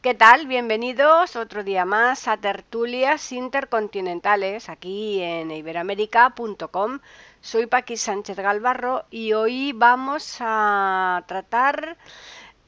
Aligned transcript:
¿Qué 0.00 0.14
tal? 0.14 0.46
Bienvenidos 0.46 1.34
otro 1.34 1.64
día 1.64 1.84
más 1.84 2.28
a 2.28 2.36
Tertulias 2.36 3.32
Intercontinentales 3.32 4.68
aquí 4.68 5.20
en 5.20 5.50
iberamérica.com. 5.50 7.00
Soy 7.40 7.66
Paqui 7.66 7.96
Sánchez 7.96 8.36
Galvarro 8.36 9.06
y 9.10 9.32
hoy 9.32 9.72
vamos 9.72 10.36
a 10.38 11.24
tratar 11.26 11.96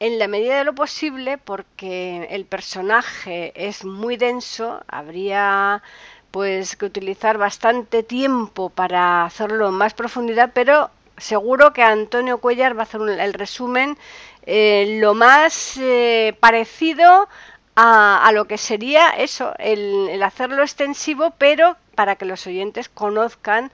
en 0.00 0.18
la 0.18 0.26
medida 0.26 0.58
de 0.58 0.64
lo 0.64 0.74
posible 0.74 1.38
porque 1.38 2.26
el 2.30 2.46
personaje 2.46 3.52
es 3.54 3.84
muy 3.84 4.16
denso, 4.16 4.82
habría 4.88 5.84
pues 6.32 6.74
que 6.74 6.86
utilizar 6.86 7.38
bastante 7.38 8.02
tiempo 8.02 8.70
para 8.70 9.24
hacerlo 9.24 9.68
en 9.68 9.74
más 9.74 9.94
profundidad, 9.94 10.50
pero 10.52 10.90
seguro 11.16 11.72
que 11.72 11.82
Antonio 11.84 12.38
Cuellar 12.38 12.76
va 12.76 12.80
a 12.80 12.82
hacer 12.84 13.00
el 13.02 13.34
resumen 13.34 13.96
eh, 14.46 14.98
lo 15.00 15.14
más 15.14 15.76
eh, 15.78 16.36
parecido 16.40 17.28
a, 17.76 18.30
lo 18.34 18.46
que 18.46 18.58
sería 18.58 19.10
eso, 19.10 19.54
el, 19.58 20.22
hacerlo 20.22 20.62
extensivo, 20.62 21.32
pero 21.38 21.76
para 21.94 22.16
que 22.16 22.26
los 22.26 22.46
oyentes 22.46 22.88
conozcan 22.88 23.70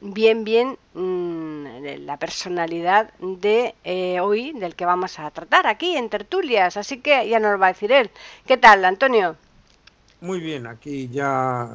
bien, 0.00 0.44
bien 0.44 0.78
mm, 0.94 1.66
la 2.06 2.16
personalidad 2.16 3.10
de 3.18 3.74
eh, 3.84 4.20
hoy, 4.20 4.52
del 4.52 4.74
que 4.74 4.86
vamos 4.86 5.18
a 5.18 5.30
tratar 5.30 5.66
aquí 5.66 5.96
en 5.96 6.08
tertulias. 6.08 6.76
Así 6.76 7.00
que 7.00 7.28
ya 7.28 7.38
nos 7.38 7.52
lo 7.52 7.58
va 7.58 7.66
a 7.66 7.72
decir 7.72 7.92
él. 7.92 8.10
¿Qué 8.46 8.56
tal, 8.56 8.84
Antonio? 8.84 9.36
Muy 10.22 10.40
bien, 10.40 10.66
aquí 10.66 11.08
ya 11.08 11.68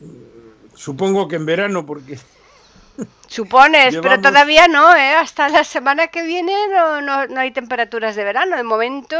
mm, 0.00 0.74
supongo 0.74 1.28
que 1.28 1.36
en 1.36 1.46
verano, 1.46 1.86
porque 1.86 2.18
Supones, 3.28 3.96
pero 4.02 4.20
todavía 4.20 4.68
no, 4.68 4.94
¿eh? 4.94 5.14
Hasta 5.14 5.48
la 5.48 5.62
semana 5.62 6.08
que 6.08 6.22
viene 6.22 6.52
no, 6.68 7.00
no, 7.00 7.40
hay 7.40 7.50
temperaturas 7.52 8.16
de 8.16 8.24
verano. 8.24 8.56
De 8.56 8.62
momento. 8.62 9.16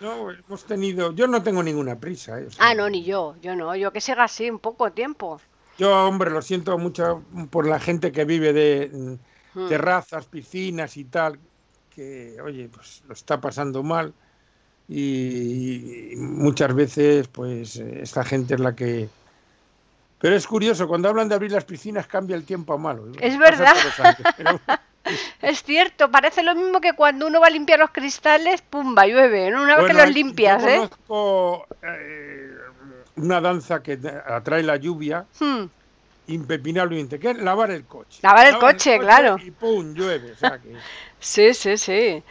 No, 0.00 0.30
hemos 0.30 0.64
tenido. 0.64 1.12
Yo 1.12 1.26
no 1.28 1.42
tengo 1.42 1.62
ninguna 1.62 1.98
prisa. 1.98 2.40
¿eh? 2.40 2.48
ah, 2.58 2.74
no, 2.74 2.88
ni 2.88 3.04
yo. 3.04 3.36
Yo 3.42 3.54
no. 3.54 3.76
Yo 3.76 3.92
que 3.92 4.00
siga 4.00 4.24
así 4.24 4.50
un 4.50 4.58
poco 4.58 4.90
tiempo. 4.92 5.40
Yo, 5.78 6.06
hombre, 6.06 6.30
lo 6.30 6.42
siento 6.42 6.76
mucho 6.78 7.22
por 7.50 7.66
la 7.66 7.78
gente 7.78 8.10
que 8.10 8.24
vive 8.24 8.52
de 8.52 9.18
hmm. 9.54 9.68
terrazas, 9.68 10.26
piscinas 10.26 10.96
y 10.96 11.04
tal. 11.04 11.38
Que, 11.94 12.38
oye, 12.42 12.68
pues 12.72 13.02
lo 13.06 13.12
está 13.12 13.40
pasando 13.40 13.82
mal. 13.82 14.14
y 14.88 16.14
muchas 16.16 16.74
veces, 16.74 17.28
pues, 17.28 17.76
esta 17.76 18.24
gente 18.24 18.54
es 18.54 18.60
la 18.60 18.74
que 18.74 19.08
pero 20.22 20.36
es 20.36 20.46
curioso, 20.46 20.86
cuando 20.86 21.08
hablan 21.08 21.28
de 21.28 21.34
abrir 21.34 21.50
las 21.50 21.64
piscinas 21.64 22.06
cambia 22.06 22.36
el 22.36 22.44
tiempo 22.44 22.72
a 22.72 22.78
malo. 22.78 23.10
Es 23.20 23.36
verdad. 23.36 23.74
es 25.42 25.64
cierto, 25.64 26.12
parece 26.12 26.44
lo 26.44 26.54
mismo 26.54 26.80
que 26.80 26.92
cuando 26.92 27.26
uno 27.26 27.40
va 27.40 27.48
a 27.48 27.50
limpiar 27.50 27.80
los 27.80 27.90
cristales, 27.90 28.62
pumba, 28.62 29.04
llueve, 29.04 29.48
una 29.52 29.78
vez 29.78 29.86
que 29.88 29.94
los 29.94 30.14
limpias, 30.14 30.62
¿eh? 30.62 30.76
Conozco 30.76 31.66
eh, 31.82 32.56
una 33.16 33.40
danza 33.40 33.82
que 33.82 33.98
atrae 34.24 34.62
la 34.62 34.76
lluvia. 34.76 35.26
Hmm. 35.40 35.64
Impepinablemente, 36.28 37.18
que 37.18 37.30
es 37.30 37.38
lavar 37.38 37.72
el 37.72 37.84
coche. 37.84 38.20
Lavar 38.22 38.46
el, 38.46 38.58
coche, 38.58 39.00
claro. 39.00 39.38
Y 39.44 39.50
pum, 39.50 39.92
llueve. 39.92 40.34
sí, 41.18 41.52
sí, 41.52 41.76
sí. 41.76 42.22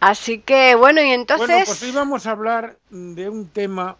Así 0.00 0.40
que, 0.40 0.74
bueno, 0.74 1.00
y 1.00 1.12
entonces. 1.12 1.46
Bueno, 1.46 1.64
pues 1.64 1.80
hoy 1.84 1.92
vamos 1.92 2.26
a 2.26 2.32
hablar 2.32 2.76
de 2.90 3.28
un 3.28 3.46
tema 3.46 3.96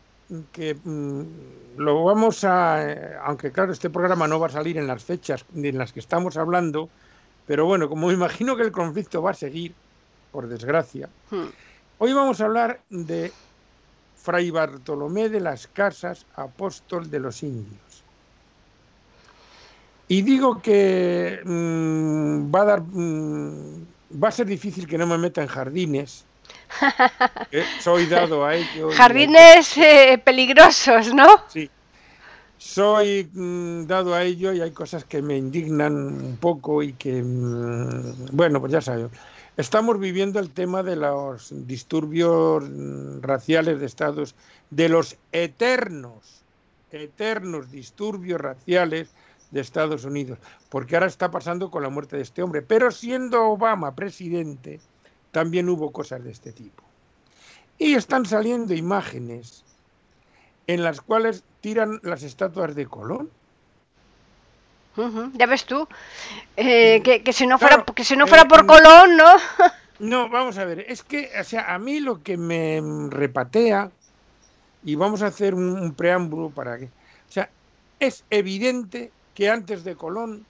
que 0.53 0.75
mm, 0.75 1.79
lo 1.79 2.05
vamos 2.05 2.45
a, 2.45 3.19
aunque 3.25 3.53
claro, 3.53 3.73
este 3.73 3.91
programa 3.91 4.27
no 4.27 4.41
va 4.41 4.49
a 4.49 4.51
salir 4.51 4.77
en 4.79 4.87
las 4.87 5.05
fechas 5.05 5.45
en 5.55 5.79
las 5.79 5.93
que 5.93 6.01
estamos 6.01 6.37
hablando, 6.37 6.89
pero 7.47 7.67
bueno, 7.67 7.89
como 7.89 8.09
me 8.09 8.15
imagino 8.21 8.57
que 8.57 8.63
el 8.63 8.73
conflicto 8.73 9.23
va 9.23 9.31
a 9.31 9.35
seguir, 9.35 9.75
por 10.33 10.49
desgracia, 10.49 11.09
hmm. 11.31 11.47
hoy 11.99 12.13
vamos 12.13 12.41
a 12.41 12.45
hablar 12.45 12.81
de 12.91 13.33
Fray 14.17 14.51
Bartolomé 14.51 15.29
de 15.29 15.41
las 15.41 15.67
Casas, 15.69 16.27
apóstol 16.35 17.09
de 17.11 17.21
los 17.21 17.43
indios. 17.43 18.03
Y 20.09 20.23
digo 20.23 20.61
que 20.61 21.41
mm, 21.45 22.55
va 22.55 22.63
a 22.63 22.65
dar, 22.65 22.83
mm, 22.83 23.87
va 24.23 24.29
a 24.29 24.33
ser 24.33 24.47
difícil 24.47 24.87
que 24.87 24.99
no 24.99 25.07
me 25.07 25.19
meta 25.19 25.43
en 25.43 25.49
jardines, 25.49 26.25
eh, 27.53 27.65
soy 27.81 28.07
dado 28.07 28.45
a 28.45 28.55
ello. 28.55 28.91
Jardines 28.93 29.77
eh, 29.77 30.21
peligrosos, 30.25 31.13
¿no? 31.15 31.27
Sí. 31.49 31.71
Soy 32.59 33.29
mm, 33.33 33.87
dado 33.87 34.15
a 34.15 34.23
ello 34.25 34.53
y 34.53 34.61
hay 34.61 34.71
cosas 34.71 35.05
que 35.05 35.23
me 35.23 35.37
indignan 35.37 35.95
un 35.95 36.37
poco 36.39 36.83
y 36.83 36.95
que, 36.95 37.23
mm, 37.23 38.29
bueno, 38.33 38.61
pues 38.61 38.73
ya 38.73 38.81
sabes. 38.81 39.11
Estamos 39.57 39.99
viviendo 39.99 40.39
el 40.39 40.51
tema 40.51 40.83
de 40.83 40.97
los 40.97 41.51
disturbios 41.67 42.65
mm, 42.69 43.23
raciales 43.23 43.81
de 43.81 43.87
Estados, 43.87 44.35
de 44.71 44.89
los 44.89 45.17
eternos, 45.33 46.43
eternos 46.91 47.71
disturbios 47.71 48.41
raciales 48.41 49.09
de 49.51 49.61
Estados 49.61 50.05
Unidos, 50.05 50.39
porque 50.69 50.97
ahora 50.97 51.07
está 51.07 51.31
pasando 51.31 51.71
con 51.71 51.83
la 51.83 51.89
muerte 51.89 52.17
de 52.17 52.23
este 52.23 52.43
hombre. 52.43 52.63
Pero 52.63 52.91
siendo 52.91 53.45
Obama 53.47 53.95
presidente, 53.95 54.81
también 55.37 55.69
hubo 55.69 55.93
cosas 55.93 56.25
de 56.25 56.31
este 56.31 56.51
tipo. 56.51 56.83
Y 57.77 57.93
están 57.93 58.25
saliendo 58.25 58.73
imágenes 58.73 59.65
en 60.67 60.83
las 60.83 61.03
cuales 61.03 61.45
tiran 61.61 62.01
las 62.03 62.23
estatuas 62.23 62.75
de 62.75 62.87
Colón. 62.87 63.29
ya 65.35 65.45
ves 65.45 65.67
tú, 65.67 65.87
eh, 66.57 67.03
que, 67.03 67.33
si 67.35 67.47
no 67.47 67.59
fuera, 67.59 67.85
que 67.85 68.03
si 68.03 68.17
no 68.17 68.27
fuera 68.27 68.47
por 68.49 68.65
Colón, 68.65 69.19
¿no? 69.19 69.31
no, 69.99 70.31
vamos 70.31 70.57
a 70.57 70.65
ver, 70.65 70.87
es 70.89 71.03
que, 71.03 71.31
o 71.39 71.45
sea, 71.45 71.75
a 71.75 71.79
mí 71.79 72.01
lo 72.01 72.23
que 72.23 72.39
me 72.39 72.81
repatea, 73.11 73.91
y 74.85 74.95
vamos 74.95 75.21
a 75.21 75.27
hacer 75.27 75.55
un, 75.55 75.79
un 75.79 75.93
preámbulo 75.93 76.49
para 76.49 76.79
que, 76.79 76.87
o 76.87 77.33
sea, 77.33 77.51
es 78.01 78.25
evidente 78.31 79.13
que 79.35 79.51
antes 79.51 79.85
de 79.85 79.97
Colón 79.97 80.47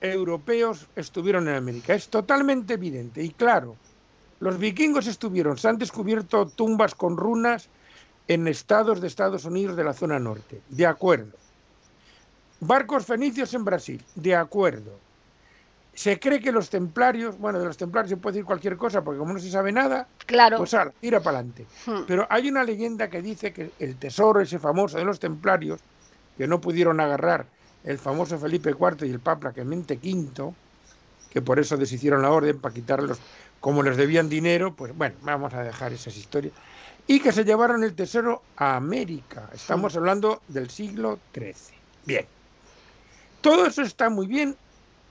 europeos 0.00 0.86
estuvieron 0.96 1.48
en 1.48 1.54
América. 1.54 1.94
Es 1.94 2.08
totalmente 2.08 2.74
evidente 2.74 3.22
y 3.22 3.30
claro. 3.30 3.76
Los 4.40 4.58
vikingos 4.58 5.06
estuvieron, 5.06 5.58
se 5.58 5.68
han 5.68 5.76
descubierto 5.76 6.46
tumbas 6.46 6.94
con 6.94 7.18
runas 7.18 7.68
en 8.26 8.48
estados 8.48 9.00
de 9.00 9.06
Estados 9.06 9.44
Unidos 9.44 9.76
de 9.76 9.84
la 9.84 9.92
zona 9.92 10.18
norte, 10.18 10.62
de 10.70 10.86
acuerdo. 10.86 11.36
Barcos 12.60 13.04
fenicios 13.04 13.52
en 13.52 13.64
Brasil, 13.64 14.02
de 14.14 14.34
acuerdo. 14.34 14.98
Se 15.92 16.18
cree 16.18 16.40
que 16.40 16.52
los 16.52 16.70
templarios, 16.70 17.36
bueno, 17.38 17.58
de 17.58 17.66
los 17.66 17.76
templarios 17.76 18.08
se 18.10 18.16
puede 18.16 18.34
decir 18.34 18.46
cualquier 18.46 18.76
cosa, 18.78 19.02
porque 19.02 19.18
como 19.18 19.34
no 19.34 19.40
se 19.40 19.50
sabe 19.50 19.72
nada, 19.72 20.06
claro. 20.24 20.56
pues 20.56 20.72
ahora, 20.72 20.92
tira 21.00 21.20
para 21.20 21.38
adelante. 21.38 21.66
Hmm. 21.84 22.04
Pero 22.06 22.26
hay 22.30 22.48
una 22.48 22.64
leyenda 22.64 23.10
que 23.10 23.20
dice 23.20 23.52
que 23.52 23.72
el 23.78 23.96
tesoro 23.96 24.40
ese 24.40 24.58
famoso 24.58 24.96
de 24.96 25.04
los 25.04 25.20
templarios, 25.20 25.80
que 26.38 26.46
no 26.46 26.60
pudieron 26.60 27.00
agarrar 27.00 27.44
el 27.84 27.98
famoso 27.98 28.38
Felipe 28.38 28.70
IV 28.70 29.06
y 29.06 29.10
el 29.10 29.20
Papa 29.20 29.52
Clemente 29.52 29.98
V, 30.02 30.52
que 31.30 31.42
por 31.42 31.58
eso 31.58 31.76
deshicieron 31.76 32.22
la 32.22 32.30
orden 32.30 32.58
para 32.58 32.74
quitarlos, 32.74 33.18
como 33.60 33.82
les 33.82 33.96
debían 33.96 34.28
dinero, 34.28 34.74
pues 34.74 34.96
bueno, 34.96 35.16
vamos 35.22 35.54
a 35.54 35.62
dejar 35.62 35.92
esas 35.92 36.16
historias. 36.16 36.52
Y 37.06 37.20
que 37.20 37.32
se 37.32 37.44
llevaron 37.44 37.82
el 37.84 37.94
tesoro 37.94 38.42
a 38.56 38.76
América. 38.76 39.48
Estamos 39.52 39.96
hablando 39.96 40.42
del 40.48 40.70
siglo 40.70 41.18
XIII. 41.34 41.54
Bien. 42.06 42.26
Todo 43.40 43.66
eso 43.66 43.82
está 43.82 44.10
muy 44.10 44.26
bien 44.26 44.56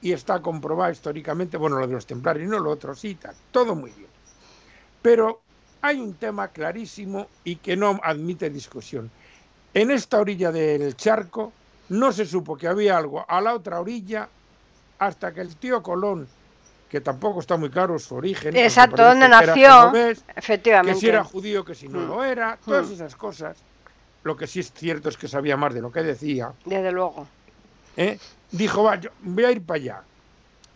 y 0.01 0.13
está 0.13 0.41
comprobado 0.41 0.91
históricamente, 0.91 1.57
bueno, 1.57 1.79
lo 1.79 1.87
de 1.87 1.93
los 1.93 2.05
templarios, 2.05 2.49
no 2.49 2.59
lo 2.59 2.71
otro, 2.71 2.95
sí, 2.95 3.17
todo 3.51 3.75
muy 3.75 3.91
bien. 3.91 4.09
Pero 5.01 5.41
hay 5.81 5.99
un 5.99 6.13
tema 6.13 6.49
clarísimo 6.49 7.27
y 7.43 7.57
que 7.57 7.75
no 7.75 7.99
admite 8.03 8.49
discusión. 8.49 9.09
En 9.73 9.91
esta 9.91 10.19
orilla 10.19 10.51
del 10.51 10.95
charco 10.95 11.51
no 11.89 12.11
se 12.11 12.25
supo 12.25 12.55
que 12.55 12.67
había 12.67 12.97
algo 12.97 13.25
a 13.27 13.41
la 13.41 13.53
otra 13.53 13.79
orilla 13.79 14.29
hasta 14.99 15.33
que 15.33 15.41
el 15.41 15.55
tío 15.55 15.81
Colón, 15.81 16.27
que 16.89 17.01
tampoco 17.01 17.39
está 17.39 17.57
muy 17.57 17.69
claro 17.69 17.97
su 17.99 18.15
origen. 18.15 18.55
Exacto, 18.55 19.03
dónde 19.03 19.27
nació. 19.27 19.93
efectivamente. 20.35 20.93
Que 20.93 20.99
si 20.99 21.07
era 21.07 21.23
judío, 21.23 21.63
que 21.65 21.75
si 21.75 21.87
no 21.87 22.01
lo 22.01 22.17
mm. 22.17 22.23
era, 22.23 22.57
todas 22.63 22.89
mm. 22.89 22.93
esas 22.93 23.15
cosas. 23.15 23.57
Lo 24.23 24.35
que 24.35 24.47
sí 24.47 24.59
es 24.59 24.71
cierto 24.73 25.09
es 25.09 25.17
que 25.17 25.27
sabía 25.27 25.55
más 25.55 25.73
de 25.73 25.81
lo 25.81 25.91
que 25.91 26.03
decía. 26.03 26.51
Desde 26.65 26.91
luego. 26.91 27.25
¿Eh? 27.95 28.19
Dijo, 28.51 28.83
va, 28.83 28.95
yo 28.95 29.09
voy 29.21 29.45
a 29.45 29.51
ir 29.51 29.61
para 29.61 29.79
allá. 29.79 30.03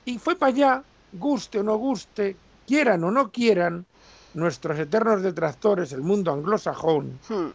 Y 0.05 0.17
fue 0.17 0.35
para 0.35 0.51
allá, 0.51 0.83
guste 1.11 1.59
o 1.59 1.63
no 1.63 1.75
guste, 1.75 2.35
quieran 2.65 3.03
o 3.03 3.11
no 3.11 3.31
quieran, 3.31 3.85
nuestros 4.33 4.79
eternos 4.79 5.21
detractores, 5.21 5.91
el 5.91 6.01
mundo 6.01 6.31
anglosajón, 6.31 7.19
hmm 7.29 7.49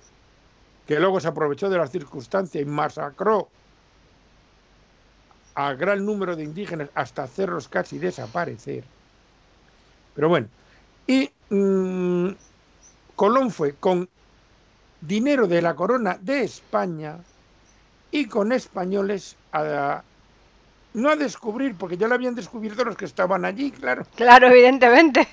que 0.89 0.99
luego 0.99 1.21
se 1.21 1.29
aprovechó 1.29 1.69
de 1.69 1.77
las 1.77 1.91
circunstancias 1.91 2.63
y 2.63 2.65
masacró 2.65 3.47
a 5.55 5.75
gran 5.75 6.07
número 6.07 6.35
de 6.35 6.45
indígenas 6.45 6.89
hasta 6.95 7.25
hacerlos 7.25 7.69
casi 7.69 7.99
desaparecer. 7.99 8.85
Pero 10.15 10.31
bueno, 10.31 10.49
y 11.07 11.31
mm, 11.51 12.31
Colón 13.15 13.51
fue 13.51 13.75
con 13.75 14.09
dinero 15.03 15.47
de 15.47 15.61
la 15.61 15.77
corona 15.77 16.19
de 16.23 16.45
España 16.45 17.19
y 18.11 18.25
con 18.25 18.51
españoles 18.53 19.37
a, 19.53 20.03
no 20.95 21.11
a 21.11 21.17
descubrir, 21.17 21.75
porque 21.75 21.99
ya 21.99 22.09
lo 22.09 22.15
habían 22.15 22.35
descubierto 22.35 22.83
los 22.83 22.97
que 22.97 23.05
estaban 23.05 23.45
allí, 23.45 23.73
claro. 23.73 24.07
Claro, 24.17 24.47
evidentemente. 24.47 25.29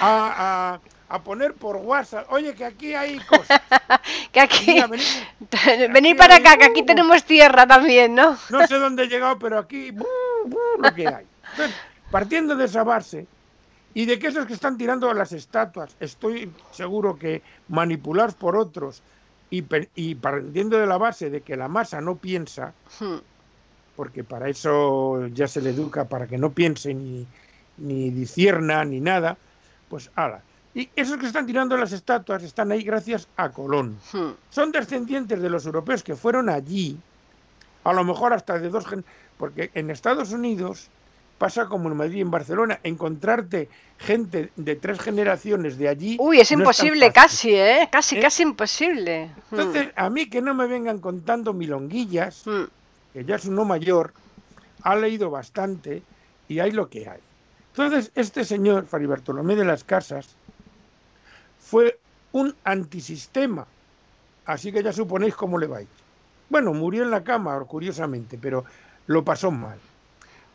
A, 0.00 0.80
poner 1.24 1.54
por 1.54 1.76
WhatsApp, 1.76 2.26
oye, 2.30 2.54
que 2.54 2.64
aquí 2.64 2.94
hay 2.94 3.18
cosas. 3.28 3.60
que 4.32 4.40
aquí... 4.40 4.80
venir, 5.92 6.16
para 6.18 6.36
acá, 6.36 6.56
que 6.56 6.64
aquí 6.64 6.82
tenemos 6.82 7.24
tierra 7.24 7.66
también, 7.66 8.14
¿no? 8.14 8.36
no 8.50 8.66
sé 8.66 8.78
dónde 8.78 9.04
he 9.04 9.08
llegado, 9.08 9.38
pero 9.38 9.58
aquí 9.58 9.92
lo 9.92 10.94
que 10.94 11.08
hay. 11.08 11.26
partiendo 12.10 12.56
de 12.56 12.66
esa 12.66 12.84
base, 12.84 13.26
y 13.94 14.04
de 14.04 14.18
que 14.18 14.28
esos 14.28 14.46
que 14.46 14.52
están 14.52 14.78
tirando 14.78 15.12
las 15.12 15.32
estatuas, 15.32 15.96
estoy 15.98 16.52
seguro 16.70 17.18
que 17.18 17.42
manipulados 17.68 18.34
por 18.34 18.56
otros, 18.56 19.02
y, 19.50 19.64
y 19.94 20.14
partiendo 20.14 20.78
de 20.78 20.86
la 20.86 20.98
base 20.98 21.30
de 21.30 21.40
que 21.40 21.56
la 21.56 21.68
masa 21.68 22.00
no 22.00 22.16
piensa, 22.16 22.74
hmm. 23.00 23.16
porque 23.96 24.24
para 24.24 24.48
eso 24.48 25.26
ya 25.28 25.48
se 25.48 25.62
le 25.62 25.70
educa 25.70 26.04
para 26.04 26.26
que 26.26 26.36
no 26.36 26.50
piense 26.50 26.92
ni, 26.92 27.26
ni 27.78 28.10
discierna 28.10 28.84
ni 28.84 29.00
nada, 29.00 29.36
pues 29.88 30.10
ala. 30.14 30.42
Y 30.74 30.88
esos 30.94 31.16
que 31.16 31.26
están 31.26 31.46
tirando 31.46 31.76
las 31.76 31.92
estatuas 31.92 32.42
están 32.42 32.70
ahí 32.70 32.82
gracias 32.82 33.28
a 33.36 33.50
Colón. 33.50 33.98
Hmm. 34.12 34.32
Son 34.50 34.70
descendientes 34.70 35.40
de 35.40 35.50
los 35.50 35.66
europeos 35.66 36.02
que 36.02 36.14
fueron 36.14 36.48
allí, 36.48 36.96
a 37.84 37.92
lo 37.92 38.04
mejor 38.04 38.32
hasta 38.32 38.58
de 38.58 38.68
dos 38.68 38.84
porque 39.38 39.70
en 39.74 39.90
Estados 39.90 40.32
Unidos 40.32 40.88
pasa 41.38 41.66
como 41.66 41.88
en 41.88 41.96
Madrid 41.96 42.18
y 42.18 42.20
en 42.20 42.30
Barcelona, 42.30 42.80
encontrarte 42.82 43.68
gente 43.98 44.50
de 44.56 44.76
tres 44.76 45.00
generaciones 45.00 45.78
de 45.78 45.88
allí. 45.88 46.16
Uy, 46.18 46.40
es 46.40 46.50
imposible 46.50 47.12
casi, 47.12 47.54
¿eh? 47.54 47.88
Casi, 47.90 48.16
¿Eh? 48.16 48.20
casi 48.20 48.42
imposible. 48.42 49.30
Entonces, 49.52 49.88
a 49.94 50.10
mí 50.10 50.28
que 50.28 50.42
no 50.42 50.54
me 50.54 50.66
vengan 50.66 50.98
contando 50.98 51.52
milonguillas, 51.52 52.44
hmm. 52.44 52.64
que 53.12 53.24
ya 53.24 53.36
es 53.36 53.44
uno 53.44 53.64
mayor, 53.64 54.12
ha 54.82 54.96
leído 54.96 55.30
bastante 55.30 56.02
y 56.48 56.58
hay 56.58 56.72
lo 56.72 56.88
que 56.88 57.08
hay. 57.08 57.20
Entonces, 57.78 58.10
este 58.14 58.44
señor, 58.44 58.86
Fari 58.86 59.06
Bartolomé 59.06 59.54
de 59.54 59.64
las 59.64 59.84
Casas, 59.84 60.34
fue 61.60 61.98
un 62.32 62.54
antisistema. 62.64 63.66
Así 64.46 64.72
que 64.72 64.82
ya 64.82 64.92
suponéis 64.92 65.34
cómo 65.34 65.58
le 65.58 65.66
va 65.66 65.80
Bueno, 66.48 66.74
murió 66.74 67.04
en 67.04 67.10
la 67.10 67.22
cama, 67.22 67.58
curiosamente, 67.64 68.38
pero 68.40 68.64
lo 69.06 69.24
pasó 69.24 69.50
mal 69.50 69.78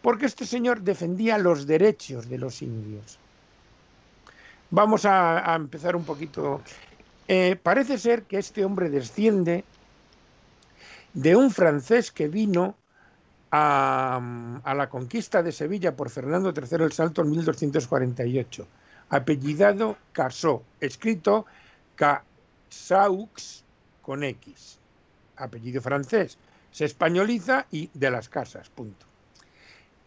porque 0.03 0.25
este 0.25 0.45
señor 0.45 0.81
defendía 0.81 1.37
los 1.37 1.65
derechos 1.65 2.29
de 2.29 2.37
los 2.37 2.61
indios. 2.61 3.17
Vamos 4.69 5.05
a, 5.05 5.55
empezar 5.55 5.95
un 5.95 6.03
poquito. 6.03 6.61
Eh, 7.29 7.55
parece 7.55 7.97
ser 7.97 8.23
que 8.23 8.37
este 8.37 8.65
hombre 8.65 8.89
desciende 8.89 9.63
de 11.13 11.37
un 11.37 11.51
francés 11.51 12.11
que 12.11 12.27
vino 12.27 12.75
a, 13.55 14.73
la 14.75 14.89
conquista 14.89 15.43
de 15.43 15.51
Sevilla 15.51 15.95
por 15.95 16.09
Fernando 16.09 16.51
III 16.51 16.85
el 16.85 16.91
Salto 16.91 17.21
en 17.21 17.29
1248, 17.29 18.67
apellidado 19.09 19.95
Casó, 20.11 20.63
escrito 20.79 21.45
Casaux 21.95 23.63
con 24.01 24.23
X, 24.23 24.79
apellido 25.37 25.81
francés, 25.83 26.39
se 26.71 26.85
españoliza 26.85 27.67
y 27.69 27.91
de 27.93 28.09
las 28.09 28.27
casas, 28.27 28.71
punto. 28.71 29.05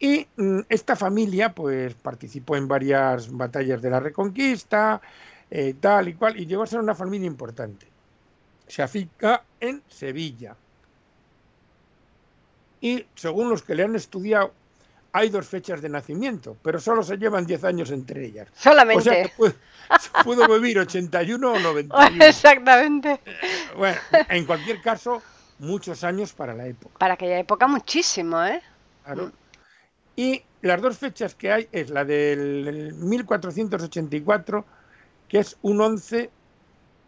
Y 0.00 0.26
mm, 0.36 0.62
esta 0.68 0.96
familia 0.96 1.54
pues 1.54 1.94
participó 1.94 2.56
en 2.56 2.66
varias 2.66 3.30
batallas 3.30 3.80
de 3.80 3.90
la 3.90 4.00
Reconquista, 4.00 5.00
eh, 5.48 5.76
tal 5.78 6.08
y 6.08 6.14
cual, 6.14 6.36
y 6.36 6.46
llegó 6.46 6.64
a 6.64 6.66
ser 6.66 6.80
una 6.80 6.96
familia 6.96 7.28
importante. 7.28 7.86
Se 8.66 8.82
afica 8.82 9.44
en 9.60 9.80
Sevilla. 9.88 10.56
Y 12.86 13.04
según 13.16 13.50
los 13.50 13.64
que 13.64 13.74
le 13.74 13.82
han 13.82 13.96
estudiado, 13.96 14.52
hay 15.12 15.28
dos 15.28 15.48
fechas 15.48 15.82
de 15.82 15.88
nacimiento, 15.88 16.56
pero 16.62 16.78
solo 16.78 17.02
se 17.02 17.16
llevan 17.16 17.44
10 17.44 17.64
años 17.64 17.90
entre 17.90 18.24
ellas. 18.24 18.46
Solamente. 18.54 19.00
O 19.00 19.02
sea 19.02 19.24
que 19.24 19.32
pudo, 20.22 20.46
vivir 20.54 20.78
81 20.78 21.52
o 21.52 21.58
91. 21.58 22.24
Exactamente. 22.24 23.20
Eh, 23.26 23.40
bueno, 23.76 23.98
en 24.28 24.46
cualquier 24.46 24.80
caso, 24.82 25.20
muchos 25.58 26.04
años 26.04 26.32
para 26.32 26.54
la 26.54 26.68
época. 26.68 26.96
Para 26.96 27.14
aquella 27.14 27.40
época 27.40 27.66
muchísimo, 27.66 28.40
¿eh? 28.44 28.62
Claro. 29.04 29.32
Y 30.14 30.44
las 30.62 30.80
dos 30.80 30.96
fechas 30.96 31.34
que 31.34 31.50
hay 31.50 31.68
es 31.72 31.90
la 31.90 32.04
del 32.04 32.94
1484, 32.94 34.64
que 35.28 35.40
es 35.40 35.56
un 35.62 35.80
11 35.80 36.30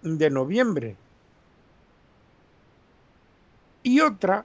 de 0.03 0.31
noviembre, 0.31 0.97
y 3.85 4.01
otra 4.01 4.45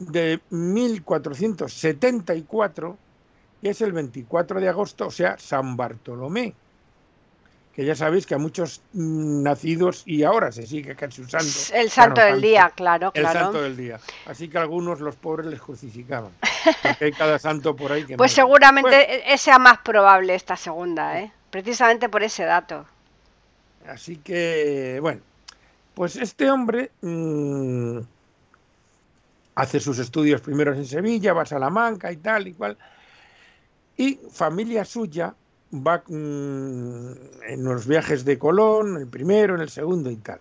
de 0.00 0.40
1474, 0.50 2.98
que 3.62 3.70
es 3.70 3.80
el 3.80 3.92
24 3.92 4.60
de 4.60 4.68
agosto, 4.68 5.06
o 5.06 5.12
sea, 5.12 5.38
San 5.38 5.76
Bartolomé 5.76 6.56
que 7.74 7.84
ya 7.84 7.94
sabéis 7.94 8.26
que 8.26 8.34
a 8.34 8.38
muchos 8.38 8.82
nacidos 8.92 10.02
y 10.04 10.24
ahora 10.24 10.50
se 10.50 10.66
sigue 10.66 10.96
casi 10.96 11.22
usando. 11.22 11.50
El 11.72 11.88
santo 11.88 12.20
del 12.20 12.40
día, 12.40 12.72
claro, 12.74 13.12
claro. 13.12 13.38
El 13.38 13.44
santo 13.44 13.62
del 13.62 13.76
día. 13.76 14.00
Así 14.26 14.48
que 14.48 14.58
algunos 14.58 15.00
los 15.00 15.14
pobres 15.16 15.46
les 15.46 15.60
crucificaban. 15.60 16.32
Porque 16.82 17.06
hay 17.06 17.12
cada 17.12 17.38
santo 17.38 17.76
por 17.76 17.92
ahí 17.92 18.04
que 18.04 18.14
Pues 18.16 18.32
seguramente 18.32 19.32
es 19.32 19.40
sea 19.40 19.58
más 19.58 19.78
probable 19.78 20.34
esta 20.34 20.56
segunda, 20.56 21.20
¿eh? 21.20 21.32
Precisamente 21.50 22.08
por 22.08 22.22
ese 22.22 22.44
dato. 22.44 22.86
Así 23.88 24.16
que, 24.16 24.98
bueno, 25.00 25.20
pues 25.94 26.16
este 26.16 26.50
hombre 26.50 26.90
mm, 27.00 27.98
hace 29.54 29.80
sus 29.80 29.98
estudios 29.98 30.40
primeros 30.40 30.76
en 30.76 30.86
Sevilla, 30.86 31.32
va 31.32 31.42
a 31.42 31.46
Salamanca 31.46 32.10
y 32.12 32.16
tal 32.16 32.48
y 32.48 32.54
cual. 32.54 32.76
Y 33.96 34.18
familia 34.30 34.84
suya 34.84 35.34
va 35.72 36.02
mm, 36.06 37.12
en 37.48 37.64
los 37.64 37.86
viajes 37.86 38.24
de 38.24 38.38
Colón, 38.38 38.96
el 38.96 39.06
primero, 39.06 39.54
en 39.54 39.60
el 39.60 39.70
segundo 39.70 40.10
y 40.10 40.16
tal. 40.16 40.40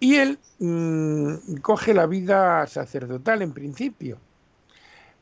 Y 0.00 0.16
él 0.16 0.38
mm, 0.58 1.56
coge 1.62 1.94
la 1.94 2.06
vida 2.06 2.66
sacerdotal 2.66 3.42
en 3.42 3.52
principio. 3.52 4.18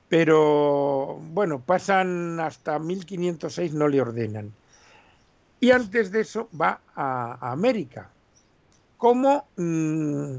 Pero 0.09 1.19
bueno, 1.33 1.61
pasan 1.61 2.39
hasta 2.41 2.79
1506, 2.79 3.73
no 3.73 3.89
le 3.89 4.01
ordenan. 4.01 4.53
Y 5.61 5.71
antes 5.71 6.11
de 6.11 6.21
eso 6.21 6.49
va 6.61 6.81
a, 6.95 7.51
América 7.51 8.11
como 8.99 9.47
mm, 9.57 10.37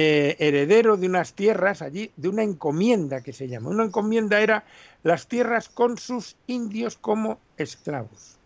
eh, 0.00 0.36
heredero 0.38 0.96
de 0.96 1.08
unas 1.08 1.34
tierras 1.34 1.82
allí, 1.82 2.12
de 2.16 2.28
una 2.28 2.44
encomienda 2.44 3.20
que 3.20 3.32
se 3.32 3.48
llama. 3.48 3.70
Una 3.70 3.82
encomienda 3.82 4.40
era 4.40 4.64
las 5.02 5.26
tierras 5.26 5.68
con 5.68 5.98
sus 5.98 6.36
indios 6.46 6.96
como 6.96 7.40
esclavos. 7.56 8.38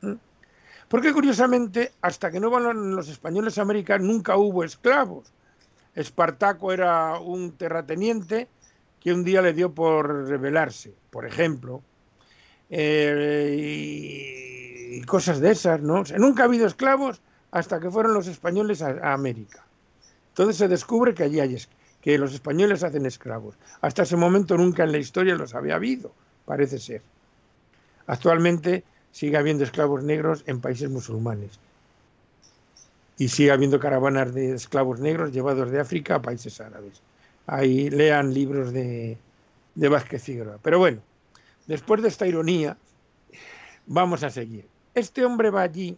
¿Mm? 0.00 0.14
Porque 0.88 1.12
curiosamente, 1.12 1.92
hasta 2.00 2.30
que 2.30 2.40
no 2.40 2.48
van 2.48 2.96
los 2.96 3.10
españoles 3.10 3.58
a 3.58 3.62
América, 3.62 3.98
nunca 3.98 4.38
hubo 4.38 4.64
esclavos. 4.64 5.30
Espartaco 5.94 6.72
era 6.72 7.18
un 7.18 7.52
terrateniente 7.52 8.48
que 9.00 9.12
un 9.12 9.24
día 9.24 9.42
le 9.42 9.52
dio 9.52 9.74
por 9.74 10.26
rebelarse, 10.26 10.94
por 11.10 11.26
ejemplo, 11.26 11.82
eh, 12.70 13.58
y 14.96 15.02
cosas 15.02 15.40
de 15.40 15.50
esas, 15.50 15.82
¿no? 15.82 16.02
nunca 16.16 16.44
ha 16.44 16.46
habido 16.46 16.66
esclavos 16.66 17.20
hasta 17.50 17.78
que 17.78 17.90
fueron 17.90 18.14
los 18.14 18.26
españoles 18.26 18.80
a 18.80 19.12
América. 19.12 19.64
Entonces 20.34 20.56
se 20.56 20.66
descubre 20.66 21.14
que 21.14 21.22
allí 21.22 21.38
hay 21.38 21.56
que 22.00 22.18
los 22.18 22.34
españoles 22.34 22.82
hacen 22.82 23.06
esclavos. 23.06 23.54
Hasta 23.80 24.02
ese 24.02 24.16
momento 24.16 24.56
nunca 24.58 24.82
en 24.82 24.90
la 24.90 24.98
historia 24.98 25.36
los 25.36 25.54
había 25.54 25.76
habido, 25.76 26.12
parece 26.44 26.80
ser. 26.80 27.02
Actualmente 28.08 28.82
sigue 29.12 29.36
habiendo 29.36 29.62
esclavos 29.62 30.02
negros 30.02 30.42
en 30.46 30.60
países 30.60 30.90
musulmanes. 30.90 31.60
Y 33.16 33.28
sigue 33.28 33.52
habiendo 33.52 33.78
caravanas 33.78 34.34
de 34.34 34.54
esclavos 34.54 34.98
negros 34.98 35.30
llevados 35.30 35.70
de 35.70 35.78
África 35.78 36.16
a 36.16 36.22
países 36.22 36.60
árabes. 36.60 37.00
Ahí 37.46 37.88
lean 37.90 38.34
libros 38.34 38.72
de, 38.72 39.16
de 39.76 39.88
Vázquez 39.88 40.20
Figueroa. 40.20 40.58
Pero 40.60 40.80
bueno, 40.80 41.00
después 41.68 42.02
de 42.02 42.08
esta 42.08 42.26
ironía, 42.26 42.76
vamos 43.86 44.24
a 44.24 44.30
seguir. 44.30 44.66
Este 44.96 45.24
hombre 45.24 45.50
va 45.50 45.62
allí 45.62 45.96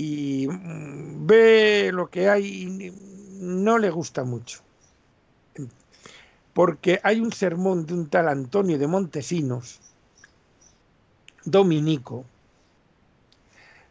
y 0.00 0.48
mm, 0.48 1.26
ve 1.26 1.90
lo 1.92 2.08
que 2.08 2.30
hay 2.30 2.46
y 2.46 2.92
no 3.38 3.76
le 3.76 3.90
gusta 3.90 4.24
mucho. 4.24 4.60
Porque 6.54 7.00
hay 7.02 7.20
un 7.20 7.34
sermón 7.34 7.84
de 7.84 7.92
un 7.92 8.08
tal 8.08 8.28
Antonio 8.28 8.78
de 8.78 8.86
Montesinos, 8.86 9.78
dominico. 11.44 12.24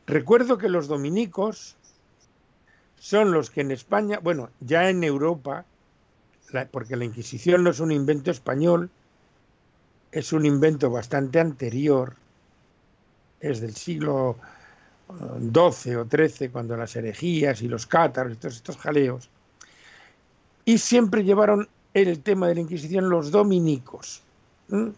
Recuerdo 0.08 0.58
que 0.58 0.68
los 0.68 0.88
dominicos 0.88 1.75
son 2.98 3.32
los 3.32 3.51
que 3.51 3.62
en 3.62 3.70
España, 3.70 4.20
bueno, 4.20 4.50
ya 4.62 4.89
en 4.89 5.04
Europa, 5.04 5.63
porque 6.72 6.96
la 6.96 7.06
Inquisición 7.06 7.63
no 7.63 7.70
es 7.70 7.80
un 7.80 7.92
invento 7.92 8.32
español, 8.32 8.89
es 10.12 10.34
un 10.34 10.48
invento 10.48 10.89
bastante 10.89 11.39
anterior, 11.39 12.16
es 13.42 13.62
del 13.62 13.75
siglo 13.75 14.36
12 15.10 15.98
o 15.98 16.06
13, 16.06 16.51
cuando 16.51 16.78
las 16.78 16.96
herejías 16.96 17.62
y 17.62 17.68
los 17.68 17.86
cátaros, 17.88 18.38
todos 18.38 18.56
estos 18.56 18.78
jaleos, 18.78 19.30
y 20.66 20.78
siempre 20.78 21.24
llevaron 21.24 21.68
el 21.94 22.22
tema 22.22 22.48
de 22.48 22.56
la 22.56 22.62
Inquisición 22.62 23.10
los 23.10 23.32
dominicos, 23.32 24.22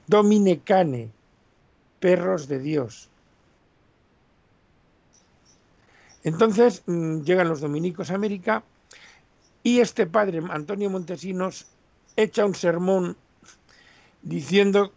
dominicane, 0.08 1.10
perros 2.00 2.48
de 2.48 2.60
Dios. 2.60 3.10
Entonces 6.24 6.84
mm, 6.86 7.22
llegan 7.22 7.48
los 7.48 7.62
dominicos 7.62 8.12
a 8.12 8.16
América 8.16 8.64
y 9.64 9.80
este 9.80 10.06
padre, 10.06 10.42
Antonio 10.50 10.90
Montesinos, 10.90 11.68
echa 12.16 12.46
un 12.46 12.54
sermón 12.54 13.16
diciendo, 14.22 14.92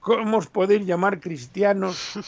¿cómo 0.00 0.38
os 0.38 0.46
podéis 0.48 0.84
llamar 0.84 1.20
cristianos 1.20 2.18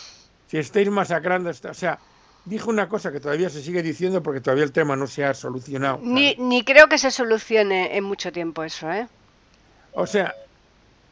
si 0.55 0.59
estáis 0.61 0.89
masacrando? 0.89 1.51
Esta? 1.51 1.73
O 1.73 1.75
sea, 1.75 1.99
dijo 2.45 2.71
una 2.71 2.89
cosa 2.89 3.11
que 3.11 3.19
todavía 3.19 3.51
se 3.51 3.61
sigue 3.61 3.83
diciendo 3.83 4.23
porque 4.23 4.41
todavía 4.41 4.63
el 4.63 4.71
tema 4.71 4.95
no 4.95 5.09
se 5.09 5.25
ha 5.25 5.35
solucionado. 5.35 5.99
Ni, 6.01 6.37
ni 6.37 6.65
creo 6.65 6.89
que 6.89 6.97
se 6.97 7.11
solucione 7.11 7.97
en 7.97 8.05
mucho 8.05 8.31
tiempo 8.31 8.63
eso, 8.63 8.89
¿eh? 8.93 9.09
O 9.95 10.07
sea, 10.07 10.33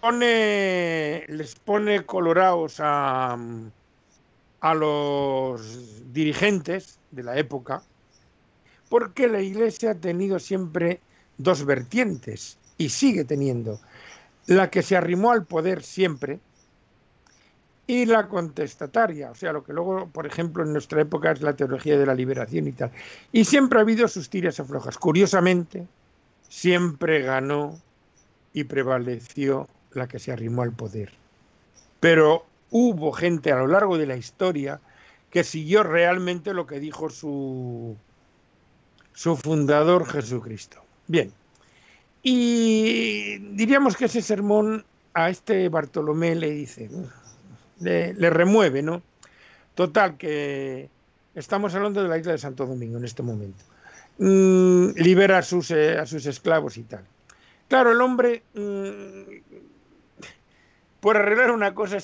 pone, 0.00 1.24
les 1.26 1.56
pone 1.56 2.06
colorados 2.06 2.76
a, 2.78 3.36
a 4.60 4.74
los 4.74 6.12
dirigentes 6.12 7.00
de 7.10 7.24
la 7.24 7.36
época, 7.36 7.82
porque 8.88 9.26
la 9.26 9.40
Iglesia 9.40 9.90
ha 9.90 9.94
tenido 9.96 10.38
siempre 10.38 11.00
dos 11.38 11.64
vertientes 11.64 12.58
y 12.78 12.90
sigue 12.90 13.24
teniendo. 13.24 13.80
La 14.46 14.70
que 14.70 14.82
se 14.82 14.96
arrimó 14.96 15.32
al 15.32 15.46
poder 15.46 15.82
siempre 15.82 16.38
y 17.86 18.06
la 18.06 18.28
contestataria, 18.28 19.30
o 19.30 19.34
sea, 19.34 19.52
lo 19.52 19.64
que 19.64 19.72
luego, 19.72 20.08
por 20.08 20.26
ejemplo, 20.26 20.62
en 20.62 20.72
nuestra 20.72 21.02
época 21.02 21.32
es 21.32 21.42
la 21.42 21.54
teología 21.54 21.98
de 21.98 22.06
la 22.06 22.14
liberación 22.14 22.68
y 22.68 22.72
tal. 22.72 22.92
Y 23.32 23.44
siempre 23.44 23.78
ha 23.78 23.82
habido 23.82 24.06
sus 24.08 24.30
tiras 24.30 24.60
aflojas. 24.60 24.98
Curiosamente, 24.98 25.86
siempre 26.48 27.22
ganó 27.22 27.78
y 28.52 28.64
prevaleció 28.64 29.68
la 29.92 30.06
que 30.06 30.18
se 30.18 30.32
arrimó 30.32 30.62
al 30.62 30.72
poder. 30.72 31.12
Pero 32.00 32.44
hubo 32.70 33.12
gente 33.12 33.52
a 33.52 33.56
lo 33.56 33.66
largo 33.66 33.98
de 33.98 34.06
la 34.06 34.16
historia 34.16 34.80
que 35.30 35.44
siguió 35.44 35.82
realmente 35.82 36.54
lo 36.54 36.66
que 36.66 36.78
dijo 36.78 37.10
su, 37.10 37.96
su 39.12 39.36
fundador 39.36 40.06
Jesucristo. 40.06 40.82
Bien, 41.08 41.32
y 42.22 43.38
diríamos 43.54 43.96
que 43.96 44.04
ese 44.04 44.22
sermón 44.22 44.84
a 45.14 45.30
este 45.30 45.68
Bartolomé 45.68 46.34
le 46.34 46.50
dice, 46.50 46.88
le, 47.82 48.30
remueve, 48.30 48.82
¿no? 48.82 49.02
Total, 49.74 50.16
que 50.16 50.88
estamos 51.34 51.74
hablando 51.74 52.02
de 52.02 52.08
la 52.08 52.18
isla 52.18 52.32
de 52.32 52.38
Santo 52.38 52.66
Domingo 52.66 52.98
en 52.98 53.04
este 53.04 53.22
momento. 53.22 53.64
Mm, 54.18 54.90
libera 54.96 55.38
a 55.38 55.42
sus, 55.42 55.70
eh, 55.70 55.98
a 55.98 56.06
sus 56.06 56.26
esclavos 56.26 56.76
y 56.76 56.82
tal. 56.82 57.04
Claro, 57.68 57.92
el 57.92 58.00
hombre, 58.00 58.42
mm, 58.54 59.22
por 61.00 61.16
arreglar 61.16 61.50
una 61.50 61.74
cosa, 61.74 61.98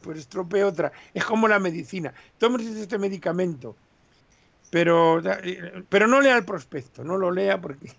pues 0.00 0.18
estropea 0.18 0.66
otra. 0.66 0.92
Es 1.12 1.24
como 1.24 1.48
la 1.48 1.58
medicina. 1.58 2.12
Tómese 2.38 2.80
este 2.80 2.98
medicamento, 2.98 3.76
pero, 4.70 5.22
pero 5.88 6.08
no 6.08 6.20
lea 6.20 6.36
el 6.36 6.44
prospecto, 6.44 7.04
no 7.04 7.16
lo 7.16 7.30
lea 7.30 7.60
porque 7.60 7.92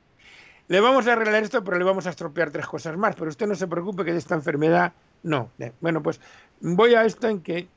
le 0.68 0.80
vamos 0.80 1.06
a 1.06 1.14
arreglar 1.14 1.42
esto, 1.42 1.64
pero 1.64 1.78
le 1.78 1.84
vamos 1.84 2.06
a 2.06 2.10
estropear 2.10 2.50
tres 2.50 2.66
cosas 2.66 2.96
más. 2.96 3.16
Pero 3.16 3.28
usted 3.28 3.46
no 3.46 3.56
se 3.56 3.66
preocupe 3.66 4.04
que 4.04 4.12
de 4.12 4.18
esta 4.18 4.36
enfermedad 4.36 4.92
no. 5.22 5.50
Bueno, 5.80 6.02
pues 6.02 6.20
voy 6.60 6.94
a 6.94 7.04
esto 7.04 7.28
en 7.28 7.40
que 7.40 7.68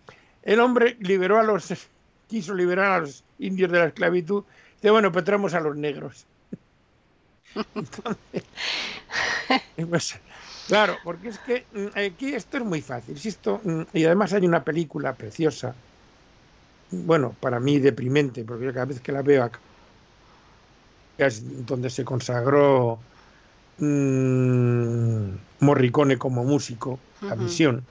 el 0.43 0.59
hombre 0.59 0.97
liberó 0.99 1.39
a 1.39 1.43
los, 1.43 1.73
quiso 2.27 2.53
liberar 2.53 2.91
a 2.91 2.99
los 2.99 3.23
indios 3.39 3.71
de 3.71 3.79
la 3.79 3.85
esclavitud. 3.85 4.43
Dice, 4.75 4.91
bueno, 4.91 5.11
pues 5.11 5.25
traemos 5.25 5.53
a 5.53 5.59
los 5.59 5.75
negros. 5.75 6.25
Pues, 9.89 10.15
claro, 10.67 10.95
porque 11.03 11.29
es 11.29 11.39
que 11.39 11.65
mm, 11.73 11.97
aquí 11.97 12.33
esto 12.33 12.57
es 12.57 12.63
muy 12.63 12.81
fácil. 12.81 13.15
Mm, 13.63 13.81
y 13.93 14.05
además 14.05 14.33
hay 14.33 14.45
una 14.45 14.63
película 14.63 15.13
preciosa, 15.13 15.75
bueno, 16.91 17.35
para 17.39 17.59
mí 17.59 17.79
deprimente, 17.79 18.43
porque 18.43 18.71
cada 18.73 18.85
vez 18.85 18.99
que 18.99 19.11
la 19.11 19.21
veo 19.21 19.43
acá, 19.43 19.59
es 21.17 21.65
donde 21.65 21.89
se 21.89 22.03
consagró 22.03 22.99
mmm, 23.77 25.35
Morricone 25.59 26.17
como 26.17 26.43
músico, 26.43 26.99
la 27.21 27.35
visión. 27.35 27.83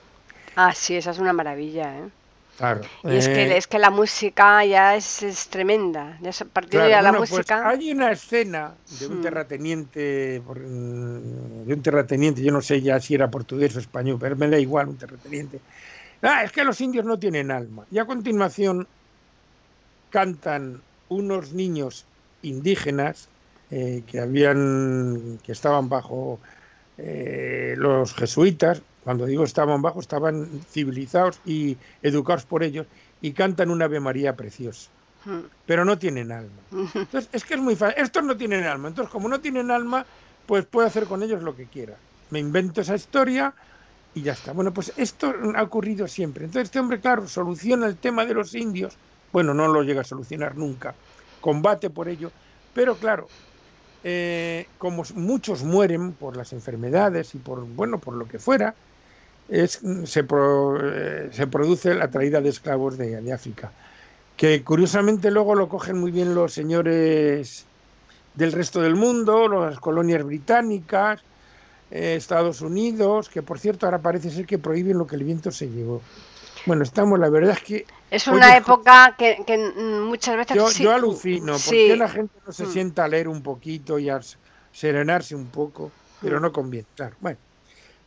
Ah, 0.55 0.73
sí, 0.73 0.95
esa 0.95 1.11
es 1.11 1.19
una 1.19 1.33
maravilla, 1.33 1.97
¿eh? 1.97 2.09
Claro. 2.57 2.81
Y 3.03 3.15
es, 3.15 3.27
que, 3.27 3.43
eh, 3.43 3.57
es 3.57 3.67
que 3.67 3.79
la 3.79 3.89
música 3.89 4.63
ya 4.63 4.95
es, 4.95 5.47
tremenda. 5.49 6.17
Ya 6.21 6.29
a 6.29 6.45
partir 6.45 6.79
de 6.79 6.89
la 6.89 7.13
pues 7.13 7.29
música. 7.31 7.67
hay 7.67 7.91
una 7.91 8.11
escena 8.11 8.73
de 8.97 9.07
un 9.07 9.19
hmm. 9.19 9.21
terrateniente, 9.21 10.41
mm, 10.41 11.65
de 11.65 11.73
un 11.73 11.81
terrateniente, 11.81 12.41
yo 12.41 12.53
no 12.53 12.61
sé 12.61 12.81
ya 12.81 12.99
si 13.01 13.13
era 13.13 13.29
portugués 13.29 13.75
o 13.75 13.79
español, 13.79 14.17
pero 14.19 14.37
me 14.37 14.47
da 14.47 14.57
igual, 14.57 14.87
un 14.87 14.97
terrateniente. 14.97 15.59
Ah, 16.21 16.43
es 16.43 16.51
que 16.53 16.63
los 16.63 16.79
indios 16.79 17.05
no 17.05 17.19
tienen 17.19 17.51
alma. 17.51 17.85
Y 17.91 17.99
a 17.99 18.05
continuación 18.05 18.87
cantan 20.09 20.81
unos 21.09 21.51
niños 21.51 22.05
indígenas 22.41 23.27
eh, 23.77 24.03
que 24.07 24.21
habían, 24.21 25.37
que 25.43 25.51
estaban 25.51 25.89
bajo 25.89 26.39
eh, 26.97 27.75
los 27.77 28.13
jesuitas, 28.13 28.81
cuando 29.03 29.25
digo 29.25 29.43
estaban 29.43 29.81
bajo, 29.81 29.99
estaban 29.99 30.61
civilizados 30.71 31.41
y 31.45 31.75
educados 32.01 32.45
por 32.45 32.63
ellos 32.63 32.87
y 33.19 33.33
cantan 33.33 33.69
una 33.71 33.83
Ave 33.83 33.99
María 33.99 34.33
preciosa. 34.37 34.89
Hmm. 35.25 35.41
Pero 35.65 35.83
no 35.83 35.99
tienen 35.99 36.31
alma. 36.31 36.61
Entonces, 36.71 37.27
es 37.33 37.43
que 37.43 37.55
es 37.55 37.59
muy 37.59 37.75
fácil. 37.75 38.01
Estos 38.01 38.23
no 38.23 38.37
tienen 38.37 38.63
alma. 38.63 38.87
Entonces, 38.87 39.11
como 39.11 39.27
no 39.27 39.41
tienen 39.41 39.69
alma, 39.69 40.05
pues 40.45 40.65
puedo 40.65 40.87
hacer 40.87 41.03
con 41.03 41.21
ellos 41.21 41.43
lo 41.43 41.53
que 41.53 41.65
quiera. 41.65 41.97
Me 42.29 42.39
invento 42.39 42.79
esa 42.79 42.95
historia 42.95 43.53
y 44.13 44.21
ya 44.21 44.31
está. 44.31 44.53
Bueno, 44.53 44.73
pues 44.73 44.93
esto 44.95 45.33
ha 45.53 45.63
ocurrido 45.63 46.07
siempre. 46.07 46.45
Entonces, 46.45 46.67
este 46.69 46.79
hombre, 46.79 47.01
claro, 47.01 47.27
soluciona 47.27 47.87
el 47.87 47.97
tema 47.97 48.25
de 48.25 48.35
los 48.35 48.55
indios. 48.55 48.95
Bueno, 49.33 49.53
no 49.53 49.67
lo 49.67 49.83
llega 49.83 49.99
a 49.99 50.05
solucionar 50.05 50.55
nunca. 50.55 50.95
Combate 51.41 51.89
por 51.89 52.07
ello. 52.07 52.31
Pero 52.73 52.95
claro, 52.95 53.27
eh, 54.07 54.67
como 54.77 55.03
muchos 55.15 55.63
mueren 55.63 56.11
por 56.11 56.37
las 56.37 56.53
enfermedades 56.53 57.33
y 57.33 57.39
por, 57.39 57.65
bueno, 57.65 57.97
por 57.97 58.13
lo 58.13 58.27
que 58.27 58.37
fuera, 58.37 58.75
eh, 59.49 59.67
se, 59.67 60.23
produce 60.23 61.95
la 61.95 62.11
traída 62.11 62.39
de 62.39 62.49
esclavos 62.49 62.99
de, 62.99 63.33
África, 63.33 63.71
que 64.37 64.63
curiosamente 64.63 65.31
luego 65.31 65.55
lo 65.55 65.69
cogen 65.69 65.97
muy 65.97 66.11
bien 66.11 66.35
los 66.35 66.53
señores 66.53 67.65
del 68.35 68.51
resto 68.51 68.79
del 68.79 68.95
mundo, 68.95 69.47
las 69.47 69.79
colonias 69.79 70.23
británicas, 70.23 71.21
eh, 71.89 72.13
Estados 72.15 72.61
Unidos, 72.61 73.27
que 73.27 73.41
por 73.41 73.57
cierto 73.57 73.87
ahora 73.87 74.03
parece 74.03 74.29
ser 74.29 74.45
que 74.45 74.59
prohíben 74.59 74.99
lo 74.99 75.07
que 75.07 75.15
el 75.15 75.23
viento 75.23 75.49
se 75.49 75.67
llevó. 75.67 76.03
Bueno, 76.67 76.83
estamos, 76.83 77.17
la 77.17 77.29
verdad 77.29 77.57
es 77.57 77.63
que... 77.63 77.85
Es 78.15 78.27
una 78.27 78.55
época 78.55 79.15
que, 79.17 79.43
muchas 80.01 80.37
veces... 80.37 80.55
Yo, 80.55 80.69
yo 80.71 80.91
alucino, 80.91 81.57
porque 81.63 81.95
la 81.97 82.09
gente 82.09 82.33
no 82.45 82.51
se 82.53 82.65
mm. 82.65 82.71
sienta 82.71 83.03
a 83.05 83.07
leer 83.07 83.27
un 83.27 83.41
poquito 83.41 83.99
y 83.99 84.09
a 84.09 84.19
serenarse 84.71 85.35
un 85.35 85.47
poco? 85.47 85.91
Pero 86.21 86.39
mm. 86.39 86.41
no 86.41 86.51
conviene, 86.51 86.87
claro. 86.95 87.15
Bueno, 87.19 87.37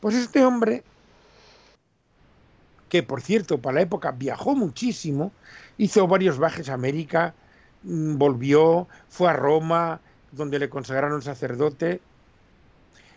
pues 0.00 0.15
este 0.15 0.45
hombre 0.45 0.83
que 2.88 3.03
por 3.03 3.21
cierto 3.21 3.59
para 3.59 3.77
la 3.77 3.81
época 3.83 4.12
viajó 4.12 4.55
muchísimo, 4.55 5.33
hizo 5.77 6.07
varios 6.07 6.38
viajes 6.38 6.69
a 6.69 6.75
América, 6.75 7.35
mm, 7.83 8.17
volvió, 8.17 8.88
fue 9.09 9.31
a 9.31 9.35
Roma, 9.35 10.00
donde 10.33 10.59
le 10.59 10.69
consagraron 10.69 11.23
sacerdote. 11.23 12.00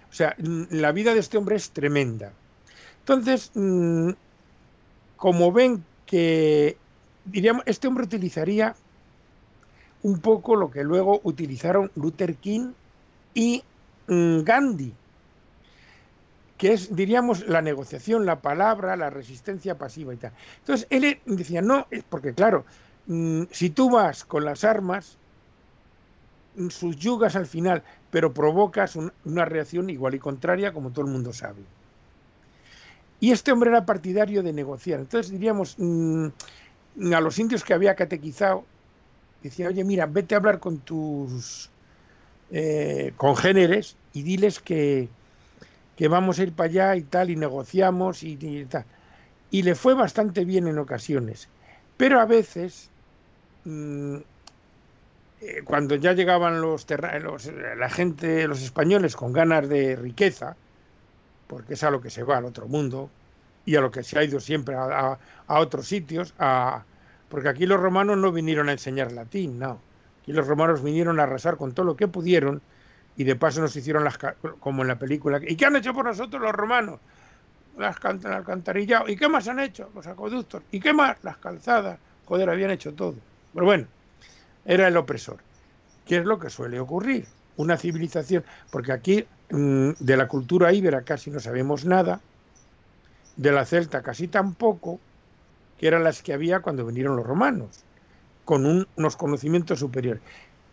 O 0.10 0.13
sea, 0.13 0.36
mm, 0.38 0.63
la 0.71 0.91
vida 0.91 1.13
de 1.13 1.19
este 1.19 1.38
hombre 1.38 1.55
es 1.55 1.71
tremenda. 1.71 2.33
Entonces, 3.00 3.51
mm, 3.55 4.12
como 5.17 5.51
ven 5.51 5.83
que, 6.05 6.77
diríamos, 7.25 7.63
este 7.65 7.87
hombre 7.87 8.05
utilizaría 8.05 8.75
un 10.03 10.19
poco 10.19 10.55
lo 10.55 10.71
que 10.71 10.83
luego 10.83 11.21
utilizaron 11.23 11.91
Luther 11.95 12.35
King 12.35 12.71
y 13.33 13.63
Gandhi 14.07 14.93
que 16.61 16.73
es, 16.73 16.95
diríamos, 16.95 17.47
la 17.47 17.63
negociación, 17.63 18.27
la 18.27 18.39
palabra, 18.39 18.95
la 18.95 19.09
resistencia 19.09 19.79
pasiva 19.79 20.13
y 20.13 20.17
tal. 20.17 20.31
Entonces, 20.59 20.85
él 20.91 21.19
decía, 21.25 21.59
no, 21.59 21.87
porque 22.07 22.35
claro, 22.35 22.65
mm, 23.07 23.45
si 23.49 23.71
tú 23.71 23.89
vas 23.89 24.23
con 24.23 24.45
las 24.45 24.63
armas, 24.63 25.17
mm, 26.57 26.67
subyugas 26.69 27.35
al 27.35 27.47
final, 27.47 27.81
pero 28.11 28.31
provocas 28.31 28.95
una 29.25 29.45
reacción 29.45 29.89
igual 29.89 30.13
y 30.13 30.19
contraria, 30.19 30.71
como 30.71 30.91
todo 30.91 31.03
el 31.05 31.11
mundo 31.11 31.33
sabe. 31.33 31.63
Y 33.19 33.31
este 33.31 33.51
hombre 33.51 33.71
era 33.71 33.83
partidario 33.87 34.43
de 34.43 34.53
negociar. 34.53 34.99
Entonces, 34.99 35.31
diríamos, 35.31 35.73
mm, 35.79 36.27
a 37.13 37.21
los 37.21 37.39
indios 37.39 37.63
que 37.63 37.74
había 37.74 37.95
catequizado, 37.95 38.65
decía, 39.43 39.67
oye, 39.67 39.83
mira, 39.83 40.05
vete 40.05 40.36
a 40.36 40.38
hablar 40.38 40.60
con 40.60 40.79
tus 40.79 41.69
eh, 42.51 43.13
congéneres 43.17 43.95
y 44.13 44.24
diles 44.24 44.60
que, 44.60 45.07
que 45.95 46.07
vamos 46.07 46.39
a 46.39 46.43
ir 46.43 46.53
para 46.53 46.69
allá 46.69 46.95
y 46.95 47.03
tal, 47.03 47.29
y 47.29 47.36
negociamos 47.36 48.24
y, 48.24 48.65
tal. 48.65 48.86
Y 49.50 49.63
le 49.63 49.75
fue 49.75 49.93
bastante 49.93 50.45
bien 50.45 50.67
en 50.67 50.77
ocasiones. 50.79 51.48
Pero 51.98 52.19
a 52.19 52.25
veces, 52.25 52.89
mm, 53.65 54.17
eh, 55.41 55.62
cuando 55.63 55.95
ya 55.95 56.13
llegaban 56.13 56.62
los, 56.62 56.86
los, 57.21 57.51
la 57.77 57.89
gente, 57.89 58.48
los 58.48 58.62
españoles 58.62 59.15
con 59.15 59.33
ganas 59.33 59.67
de 59.67 59.95
riqueza, 59.95 60.55
porque 61.48 61.74
es 61.74 61.83
a 61.83 61.91
lo 61.91 62.01
que 62.01 62.10
se 62.10 62.24
va 62.24 62.38
al 62.38 62.45
otro 62.45 62.67
mundo, 62.67 63.10
y 63.65 63.75
a 63.75 63.81
lo 63.81 63.91
que 63.91 64.03
se 64.03 64.17
ha 64.17 64.23
ido 64.23 64.39
siempre 64.39 64.75
a, 64.75 65.17
otros 65.47 65.87
sitios, 65.87 66.33
a, 66.39 66.83
porque 67.29 67.49
aquí 67.49 67.65
los 67.65 67.79
romanos 67.79 68.17
no 68.17 68.31
vinieron 68.31 68.69
a 68.69 68.73
enseñar 68.73 69.11
latín, 69.11 69.59
no. 69.59 69.79
Aquí 70.21 70.33
los 70.33 70.47
romanos 70.47 70.83
vinieron 70.83 71.19
a 71.19 71.23
arrasar 71.23 71.57
con 71.57 71.73
todo 71.73 71.85
lo 71.85 71.95
que 71.95 72.07
pudieron 72.07 72.61
y 73.17 73.23
de 73.23 73.35
paso 73.35 73.61
nos 73.61 73.75
hicieron 73.75 74.03
las 74.03 74.17
como 74.59 74.81
en 74.81 74.87
la 74.87 74.97
película. 74.97 75.39
¿Y 75.45 75.55
qué 75.55 75.65
han 75.65 75.75
hecho 75.75 75.93
por 75.93 76.05
nosotros 76.05 76.41
los 76.41 76.51
romanos? 76.51 76.99
Las 77.77 77.97
el 78.03 78.31
alcantarillado. 78.31 79.09
¿Y 79.09 79.15
qué 79.15 79.27
más 79.27 79.47
han 79.47 79.59
hecho? 79.59 79.89
Los 79.95 80.07
acueductos. 80.07 80.63
¿Y 80.71 80.79
qué 80.79 80.93
más? 80.93 81.17
Las 81.23 81.37
calzadas. 81.37 81.99
Joder, 82.25 82.49
habían 82.49 82.71
hecho 82.71 82.93
todo. 82.93 83.15
Pero 83.53 83.65
bueno, 83.65 83.87
era 84.65 84.87
el 84.87 84.97
opresor. 84.97 85.37
¿Qué 86.05 86.17
es 86.17 86.25
lo 86.25 86.39
que 86.39 86.49
suele 86.49 86.79
ocurrir? 86.79 87.25
Una 87.57 87.77
civilización, 87.77 88.43
porque 88.71 88.91
aquí 88.91 89.25
mm, 89.49 89.91
de 89.99 90.17
la 90.17 90.27
cultura 90.27 90.73
íbera 90.73 91.01
casi 91.01 91.31
no 91.31 91.39
sabemos 91.39 91.85
nada, 91.85 92.21
de 93.38 93.51
la 93.51 93.65
celta 93.65 94.01
casi 94.01 94.27
tampoco, 94.27 95.00
que 95.79 95.88
eran 95.88 96.03
las 96.03 96.21
que 96.21 96.33
había 96.33 96.59
cuando 96.59 96.85
vinieron 96.85 97.15
los 97.15 97.25
romanos, 97.25 97.83
con 98.45 98.85
unos 98.95 99.15
conocimientos 99.15 99.79
superiores. 99.79 100.21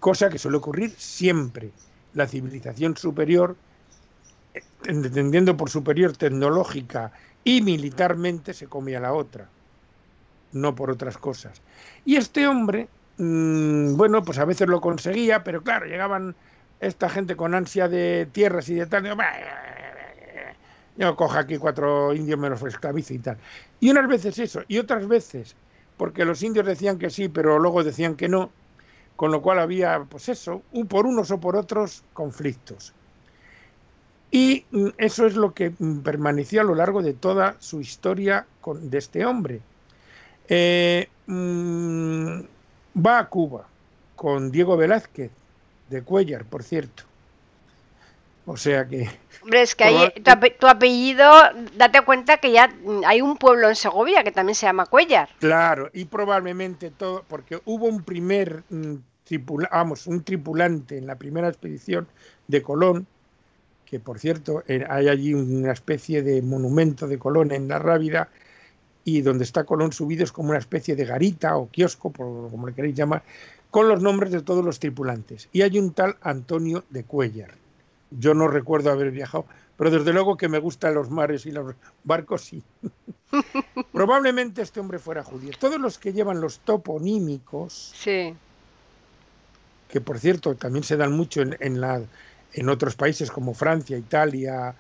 Cosa 0.00 0.29
que 0.29 0.38
suele 0.38 0.59
ocurrir 0.59 0.91
siempre. 0.91 1.71
La 2.15 2.27
civilización 2.27 2.97
superior, 2.97 3.57
entendiendo 4.85 5.57
por 5.57 5.71
superior 5.71 6.17
tecnológica 6.17 7.12
y 7.45 7.62
militarmente, 7.62 8.55
se 8.55 8.67
comía 8.67 9.00
la 9.00 9.12
otra, 9.12 9.49
no 10.53 10.75
por 10.75 10.91
otras 10.91 11.19
cosas. 11.19 11.61
Y 12.05 12.17
este 12.17 12.47
hombre 12.47 12.88
Mm, 13.19 13.97
bueno, 13.97 14.23
pues 14.25 14.38
a 14.38 14.45
veces 14.45 14.69
lo 14.69 14.81
conseguía, 14.81 15.43
pero 15.45 15.62
claro, 15.62 15.87
llegaban 15.87 16.37
esta 16.81 17.09
gente 17.09 17.37
con 17.37 17.55
ansia 17.55 17.88
de 17.88 18.29
tierras 18.33 18.69
y 18.69 18.75
de 18.75 18.87
tal, 18.87 19.03
yo 20.99 21.17
coja 21.17 21.40
aquí 21.40 21.59
cuatro 21.59 22.12
indios, 22.12 22.38
menos 22.38 22.62
esclavizo 22.62 23.14
y 23.14 23.21
tal. 23.21 23.38
Y 23.81 23.90
unas 23.90 24.09
veces 24.09 24.38
eso, 24.38 24.62
y 24.67 24.78
otras 24.78 25.07
veces, 25.07 25.55
porque 25.97 26.25
los 26.25 26.43
indios 26.43 26.67
decían 26.67 26.99
que 26.99 27.09
sí, 27.09 27.28
pero 27.28 27.59
luego 27.59 27.85
decían 27.85 28.17
que 28.17 28.28
no, 28.28 28.50
con 29.14 29.31
lo 29.31 29.40
cual 29.40 29.61
había, 29.61 30.05
pues 30.11 30.28
eso, 30.28 30.62
por 30.88 31.07
unos 31.07 31.31
o 31.31 31.38
por 31.38 31.57
otros 31.57 32.02
conflictos. 32.12 32.93
Y 34.31 34.64
mm, 34.73 34.88
eso 34.99 35.26
es 35.26 35.37
lo 35.37 35.55
que 35.55 35.73
mm, 35.78 36.00
permaneció 36.00 36.61
a 36.61 36.64
lo 36.64 36.75
largo 36.75 37.00
de 37.00 37.14
toda 37.14 37.57
su 37.61 37.81
historia 37.81 38.47
con, 38.61 38.90
de 38.90 38.99
este 38.99 39.25
hombre. 39.25 39.61
Eh, 40.49 41.09
va 41.28 43.19
a 43.19 43.28
Cuba 43.28 43.67
con 44.17 44.50
Diego 44.50 44.76
Velázquez, 44.76 45.31
de 45.90 46.02
Cuellar, 46.02 46.45
por 46.45 46.64
cierto. 46.64 47.05
O 48.50 48.57
sea 48.57 48.88
que... 48.88 49.07
Hombre, 49.43 49.61
es 49.61 49.75
que 49.75 49.85
hay, 49.85 50.11
tu, 50.59 50.67
apellido, 50.67 51.31
date 51.76 52.00
cuenta 52.00 52.38
que 52.38 52.50
ya 52.50 52.73
hay 53.07 53.21
un 53.21 53.37
pueblo 53.37 53.69
en 53.69 53.76
Segovia 53.76 54.25
que 54.25 54.33
también 54.33 54.55
se 54.55 54.64
llama 54.64 54.87
Cuellar. 54.87 55.28
Claro, 55.38 55.90
y 55.93 56.07
probablemente 56.07 56.90
todo, 56.90 57.25
porque 57.28 57.61
hubo 57.67 57.85
un 57.85 58.02
primer 58.02 58.62
mm, 58.71 58.95
vamos, 59.71 60.07
un 60.07 60.25
tripulante 60.25 60.97
en 60.97 61.07
la 61.07 61.17
primera 61.17 61.49
expedición 61.49 62.09
de 62.47 62.62
Colón, 62.62 63.07
que 63.85 64.00
por 64.00 64.19
cierto 64.19 64.62
hay 64.67 65.09
allí 65.09 65.35
una 65.35 65.73
especie 65.73 66.23
de 66.23 66.40
monumento 66.40 67.07
de 67.07 67.19
Colón 67.19 67.52
en 67.52 67.69
la 67.69 67.78
Rábida, 67.78 68.31
y 69.05 69.21
donde 69.21 69.45
está 69.45 69.64
Colón 69.64 69.93
subido 69.93 70.25
es 70.25 70.33
como 70.33 70.50
una 70.50 70.59
especie 70.59 70.97
de 70.97 71.05
garita 71.05 71.59
o 71.59 71.69
kiosco, 71.69 72.11
por, 72.11 72.50
como 72.50 72.67
le 72.67 72.73
queréis 72.73 72.95
llamar, 72.95 73.23
con 73.71 73.88
los 73.88 74.00
nombres 74.00 74.33
de 74.33 74.40
todos 74.40 74.64
los 74.64 74.81
tripulantes. 74.81 75.50
Y 75.52 75.61
hay 75.61 75.78
un 75.78 75.93
tal 75.93 76.17
Antonio 76.23 76.85
de 76.88 77.05
Cuellar. 77.05 77.68
Yo 78.11 78.35
no 78.35 78.49
recuerdo 78.49 78.91
haber 78.91 79.11
viajado, 79.11 79.47
pero 79.77 79.91
desde 79.91 80.12
luego 80.12 80.37
que 80.37 80.49
me 80.49 80.59
gustan 80.59 80.95
los 80.95 81.11
mares 81.11 81.47
y 81.47 81.53
los 81.53 81.75
barcos, 82.05 82.43
sí. 82.43 82.62
Probablemente 83.93 84.62
este 84.62 84.81
hombre 84.81 84.99
fuera 84.99 85.23
judío. 85.23 85.53
Todos 85.59 85.79
los 85.81 85.99
que 85.99 86.12
llevan 86.12 86.41
los 86.41 86.61
toponímicos, 86.61 87.93
sí. 87.95 88.35
que 89.88 90.00
por 90.00 90.19
cierto 90.19 90.55
también 90.55 90.85
se 90.85 90.97
dan 90.97 91.12
mucho 91.12 91.43
en, 91.43 91.57
en, 91.61 91.81
la, 91.81 92.03
en 92.55 92.68
otros 92.68 92.97
países 92.97 93.31
como 93.31 93.55
Francia, 93.55 93.99
Italia, 93.99 94.75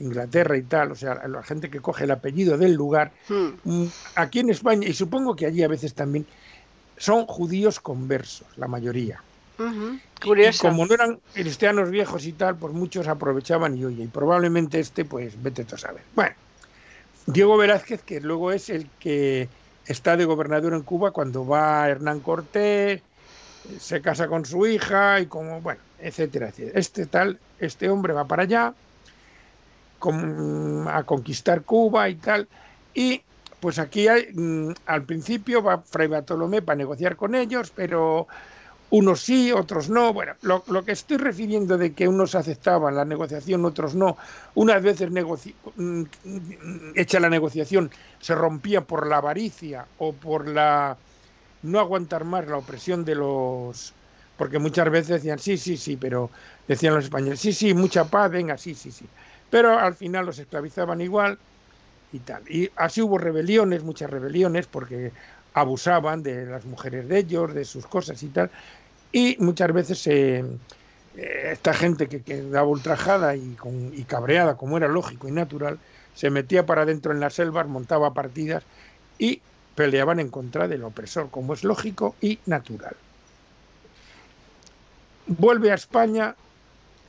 Inglaterra 0.00 0.56
y 0.56 0.62
tal, 0.62 0.92
o 0.92 0.94
sea, 0.96 1.26
la 1.26 1.42
gente 1.42 1.70
que 1.70 1.80
coge 1.80 2.04
el 2.04 2.10
apellido 2.10 2.58
del 2.58 2.74
lugar, 2.74 3.12
hmm. 3.28 3.48
mm, 3.64 3.86
aquí 4.16 4.40
en 4.40 4.50
España, 4.50 4.86
y 4.86 4.92
supongo 4.92 5.36
que 5.36 5.46
allí 5.46 5.62
a 5.62 5.68
veces 5.68 5.94
también, 5.94 6.26
son 6.96 7.26
judíos 7.26 7.80
conversos, 7.80 8.46
la 8.56 8.68
mayoría. 8.68 9.22
Curioso. 10.22 10.66
Y 10.66 10.70
como 10.70 10.86
no 10.86 10.94
eran 10.94 11.20
cristianos 11.32 11.90
viejos 11.90 12.26
y 12.26 12.32
tal, 12.32 12.56
pues 12.56 12.72
muchos 12.72 13.08
aprovechaban 13.08 13.76
y 13.76 13.84
oye, 13.84 14.04
y 14.04 14.06
probablemente 14.08 14.78
este, 14.80 15.04
pues 15.04 15.40
vete 15.42 15.64
tú 15.64 15.74
a 15.74 15.78
saber. 15.78 16.02
Bueno, 16.14 16.34
Diego 17.26 17.56
Velázquez, 17.56 18.02
que 18.02 18.20
luego 18.20 18.52
es 18.52 18.68
el 18.70 18.88
que 18.98 19.48
está 19.86 20.16
de 20.16 20.24
gobernador 20.24 20.74
en 20.74 20.82
Cuba 20.82 21.10
cuando 21.10 21.46
va 21.46 21.88
Hernán 21.88 22.20
Cortés, 22.20 23.02
se 23.78 24.00
casa 24.00 24.28
con 24.28 24.44
su 24.44 24.66
hija 24.66 25.20
y 25.20 25.26
como, 25.26 25.60
bueno, 25.60 25.80
etcétera, 26.00 26.48
etcétera. 26.48 26.78
Este 26.78 27.06
tal, 27.06 27.38
este 27.58 27.88
hombre 27.88 28.12
va 28.12 28.26
para 28.26 28.42
allá, 28.42 28.74
a 30.88 31.02
conquistar 31.04 31.62
Cuba 31.62 32.08
y 32.08 32.16
tal. 32.16 32.48
Y 32.94 33.22
pues 33.60 33.78
aquí 33.78 34.08
hay, 34.08 34.32
mm, 34.32 34.72
al 34.86 35.04
principio 35.04 35.62
va 35.62 35.78
Fray 35.78 36.08
Bartolomé 36.08 36.62
para 36.62 36.76
negociar 36.76 37.16
con 37.16 37.34
ellos, 37.34 37.72
pero 37.74 38.26
unos 38.92 39.20
sí, 39.20 39.52
otros 39.52 39.90
no. 39.90 40.12
Bueno, 40.12 40.34
lo, 40.42 40.84
que 40.84 40.92
estoy 40.92 41.16
refiriendo 41.16 41.76
de 41.76 41.92
que 41.92 42.08
unos 42.08 42.34
aceptaban 42.34 42.94
la 42.94 43.04
negociación, 43.04 43.64
otros 43.64 43.94
no, 43.94 44.16
unas 44.54 44.82
veces 44.82 45.10
mm, 45.10 46.02
hecha 46.94 47.20
la 47.20 47.28
negociación 47.28 47.90
se 48.20 48.34
rompía 48.34 48.82
por 48.82 49.06
la 49.06 49.18
avaricia 49.18 49.86
o 49.98 50.12
por 50.12 50.48
la 50.48 50.96
no 51.62 51.78
aguantar 51.80 52.24
más 52.24 52.46
la 52.48 52.56
opresión 52.58 53.04
de 53.04 53.14
los 53.14 53.94
porque 54.36 54.58
muchas 54.58 54.90
veces 54.90 55.08
decían 55.08 55.38
sí, 55.38 55.56
sí, 55.56 55.76
sí, 55.76 55.96
pero 55.96 56.30
decían 56.66 56.94
los 56.94 57.04
españoles, 57.04 57.38
sí, 57.38 57.52
sí, 57.52 57.74
mucha 57.74 58.04
paz, 58.04 58.30
venga, 58.30 58.58
sí, 58.58 58.74
sí, 58.74 58.90
sí 58.90 59.06
pero 59.52 59.78
al 59.78 59.94
final 59.94 60.24
los 60.24 60.38
esclavizaban 60.38 61.02
igual 61.02 61.38
y 62.10 62.20
tal. 62.20 62.42
Y 62.48 62.70
así 62.74 63.02
hubo 63.02 63.18
rebeliones, 63.18 63.84
muchas 63.84 64.08
rebeliones, 64.08 64.66
porque 64.66 65.12
abusaban 65.52 66.22
de 66.22 66.46
las 66.46 66.64
mujeres 66.64 67.06
de 67.06 67.18
ellos, 67.18 67.52
de 67.52 67.66
sus 67.66 67.86
cosas 67.86 68.22
y 68.22 68.30
tal. 68.30 68.50
Y 69.12 69.36
muchas 69.38 69.72
veces 69.72 70.06
eh, 70.06 70.44
esta 71.14 71.74
gente 71.74 72.08
que 72.08 72.22
quedaba 72.22 72.66
ultrajada 72.66 73.36
y, 73.36 73.56
y 73.92 74.02
cabreada, 74.04 74.56
como 74.56 74.76
era 74.76 74.88
lógico 74.88 75.28
y 75.28 75.32
natural, 75.32 75.78
se 76.14 76.30
metía 76.30 76.66
para 76.66 76.82
adentro 76.82 77.12
en 77.12 77.20
las 77.20 77.34
selvas, 77.34 77.68
montaba 77.68 78.14
partidas 78.14 78.64
y 79.18 79.40
peleaban 79.74 80.20
en 80.20 80.28
contra 80.28 80.68
del 80.68 80.84
opresor, 80.84 81.30
como 81.30 81.54
es 81.54 81.64
lógico 81.64 82.14
y 82.20 82.38
natural. 82.46 82.96
Vuelve 85.26 85.70
a 85.70 85.74
España 85.74 86.34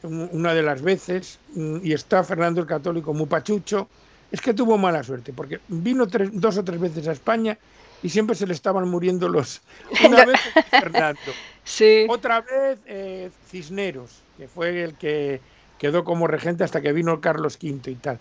una 0.04 0.54
de 0.54 0.64
las 0.64 0.82
veces, 0.82 1.40
mm, 1.56 1.78
y 1.84 1.94
está 1.94 2.24
Fernando 2.24 2.62
el 2.62 2.68
Católico 2.68 3.14
muy 3.14 3.26
pachucho, 3.26 3.88
es 4.32 4.42
que 4.42 4.54
tuvo 4.54 4.78
mala 4.78 5.04
suerte, 5.04 5.32
porque 5.32 5.60
vino 5.68 6.06
dos 6.06 6.58
o 6.58 6.64
tres 6.64 6.80
veces 6.80 7.08
a 7.08 7.12
España 7.12 7.58
y 8.04 8.10
siempre 8.10 8.36
se 8.36 8.46
le 8.46 8.54
estaban 8.54 8.88
muriendo 8.90 9.30
los... 9.30 9.62
Una 10.06 10.26
vez 10.26 10.40
Fernando, 10.70 11.20
sí. 11.64 12.06
otra 12.10 12.42
vez 12.42 12.78
eh, 12.86 13.32
Cisneros, 13.50 14.22
que 14.38 14.48
fue 14.48 14.84
el 14.84 14.96
que 14.96 15.40
quedó 15.80 16.04
como 16.04 16.28
regente 16.28 16.64
hasta 16.64 16.82
que 16.82 16.92
vino 16.92 17.22
Carlos 17.22 17.58
V 17.62 17.90
y 17.90 17.96
tal. 17.96 18.20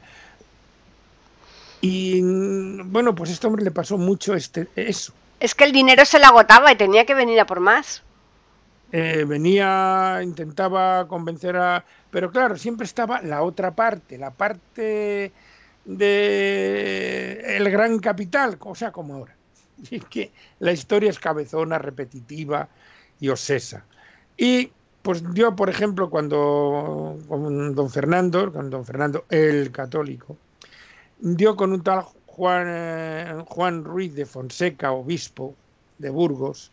Y 1.80 2.20
bueno, 2.22 3.14
pues 3.14 3.30
a 3.30 3.32
este 3.32 3.46
hombre 3.48 3.64
le 3.64 3.72
pasó 3.72 3.98
mucho 3.98 4.34
este, 4.34 4.68
eso. 4.76 5.12
Es 5.40 5.56
que 5.56 5.64
el 5.64 5.72
dinero 5.72 6.04
se 6.04 6.20
le 6.20 6.26
agotaba 6.26 6.70
y 6.70 6.76
tenía 6.76 7.04
que 7.04 7.14
venir 7.14 7.40
a 7.40 7.46
por 7.46 7.58
más. 7.58 8.02
Eh, 8.92 9.24
venía, 9.26 10.20
intentaba 10.22 11.08
convencer 11.08 11.56
a... 11.56 11.84
Pero 12.12 12.30
claro, 12.30 12.56
siempre 12.56 12.84
estaba 12.84 13.20
la 13.22 13.42
otra 13.42 13.72
parte, 13.72 14.16
la 14.16 14.30
parte 14.30 15.32
de 15.84 17.56
el 17.56 17.68
gran 17.70 17.98
capital, 17.98 18.58
o 18.60 18.74
sea, 18.76 18.92
como 18.92 19.14
ahora. 19.14 19.34
Es 19.90 20.04
que 20.06 20.32
la 20.60 20.72
historia 20.72 21.10
es 21.10 21.18
cabezona, 21.18 21.78
repetitiva 21.78 22.68
y 23.20 23.28
osesa. 23.28 23.84
Y 24.36 24.72
pues 25.02 25.22
yo, 25.34 25.56
por 25.56 25.68
ejemplo, 25.68 26.08
cuando 26.08 27.18
con 27.28 27.74
don 27.74 27.90
Fernando, 27.90 28.52
con 28.52 28.70
don 28.70 28.84
Fernando 28.84 29.24
el 29.30 29.70
católico, 29.72 30.36
dio 31.18 31.56
con 31.56 31.72
un 31.72 31.82
tal 31.82 32.04
Juan, 32.26 32.66
eh, 32.68 33.44
Juan 33.46 33.84
Ruiz 33.84 34.14
de 34.14 34.24
Fonseca, 34.24 34.92
obispo 34.92 35.54
de 35.98 36.10
Burgos, 36.10 36.70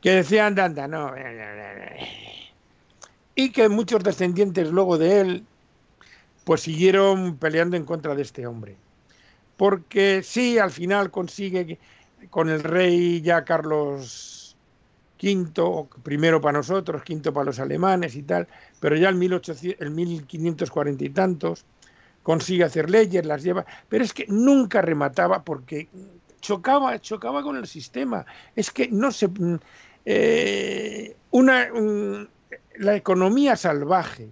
que 0.00 0.10
decían, 0.10 0.58
anda, 0.58 0.86
no. 0.86 1.12
Y 3.34 3.50
que 3.50 3.68
muchos 3.68 4.02
descendientes 4.02 4.70
luego 4.70 4.96
de 4.96 5.20
él, 5.20 5.44
pues 6.44 6.62
siguieron 6.62 7.36
peleando 7.36 7.76
en 7.76 7.84
contra 7.84 8.14
de 8.14 8.22
este 8.22 8.46
hombre. 8.46 8.76
Porque 9.56 10.22
sí, 10.22 10.58
al 10.58 10.70
final 10.70 11.10
consigue 11.10 11.78
con 12.28 12.50
el 12.50 12.62
rey 12.62 13.22
ya 13.22 13.44
Carlos 13.44 14.56
V, 15.22 15.88
primero 16.02 16.40
para 16.40 16.58
nosotros, 16.58 17.02
quinto 17.02 17.32
para 17.32 17.46
los 17.46 17.58
alemanes 17.58 18.16
y 18.16 18.22
tal, 18.22 18.46
pero 18.80 18.96
ya 18.96 19.08
en, 19.08 19.18
1800, 19.18 19.86
en 19.86 19.94
1540 19.94 21.04
y 21.04 21.10
tantos, 21.10 21.64
consigue 22.22 22.64
hacer 22.64 22.90
leyes, 22.90 23.24
las 23.24 23.42
lleva, 23.42 23.64
pero 23.88 24.04
es 24.04 24.12
que 24.12 24.26
nunca 24.28 24.82
remataba 24.82 25.42
porque 25.42 25.88
chocaba, 26.40 26.98
chocaba 27.00 27.42
con 27.42 27.56
el 27.56 27.66
sistema. 27.66 28.24
Es 28.56 28.70
que 28.70 28.88
no 28.88 29.12
se... 29.12 29.28
Mm, 29.28 29.58
eh, 30.06 31.16
una, 31.30 31.68
la 32.78 32.96
economía 32.96 33.56
salvaje, 33.56 34.30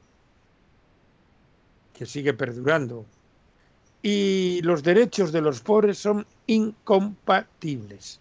que 1.93 2.07
sigue 2.07 2.33
perdurando, 2.33 3.05
y 4.03 4.61
los 4.63 4.83
derechos 4.83 5.33
de 5.33 5.41
los 5.41 5.61
pobres 5.61 5.99
son 5.99 6.27
incompatibles. 6.47 8.21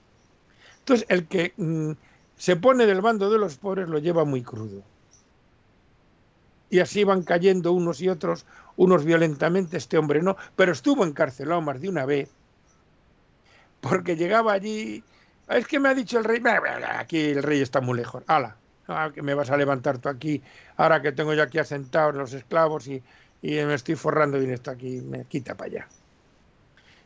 Entonces, 0.80 1.06
el 1.10 1.28
que 1.28 1.54
mm, 1.58 1.92
se 2.38 2.56
pone 2.56 2.86
del 2.86 3.02
bando 3.02 3.30
de 3.30 3.38
los 3.38 3.58
pobres 3.58 3.90
lo 3.90 4.00
lleva 4.00 4.26
muy 4.26 4.42
crudo. 4.42 4.84
Y 6.70 6.80
así 6.80 7.04
van 7.04 7.24
cayendo 7.24 7.72
unos 7.72 8.02
y 8.02 8.10
otros, 8.10 8.46
unos 8.76 9.06
violentamente, 9.06 9.78
este 9.78 9.98
hombre 9.98 10.22
no, 10.22 10.36
pero 10.56 10.72
estuvo 10.72 11.06
encarcelado 11.06 11.62
más 11.62 11.80
de 11.80 11.90
una 11.90 12.06
vez, 12.06 12.30
porque 13.80 14.18
llegaba 14.18 14.52
allí, 14.54 15.04
es 15.48 15.68
que 15.68 15.80
me 15.80 15.90
ha 15.90 15.94
dicho 15.94 16.20
el 16.20 16.26
rey, 16.26 16.42
aquí 17.00 17.22
el 17.30 17.44
rey 17.44 17.62
está 17.62 17.80
muy 17.80 17.98
lejos, 17.98 18.24
ala, 18.28 18.58
ah, 18.90 19.12
que 19.14 19.22
me 19.22 19.34
vas 19.34 19.50
a 19.50 19.56
levantar 19.56 20.00
tú 20.00 20.10
aquí, 20.10 20.42
ahora 20.76 21.02
que 21.02 21.14
tengo 21.14 21.34
yo 21.34 21.44
aquí 21.44 21.58
asentados 21.58 22.16
los 22.16 22.34
esclavos 22.34 22.88
y, 22.88 23.02
y 23.42 23.52
me 23.52 23.74
estoy 23.74 23.96
forrando 23.96 24.40
bien 24.40 24.52
esto 24.52 24.72
aquí, 24.72 25.02
me 25.02 25.26
quita 25.26 25.56
para 25.56 25.70
allá. 25.70 25.88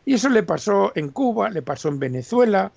Y 0.06 0.14
eso 0.16 0.30
le 0.30 0.44
pasó 0.44 0.92
en 0.96 1.10
Cuba, 1.10 1.50
le 1.50 1.62
pasó 1.62 1.90
en 1.90 2.00
Venezuela, 2.00 2.72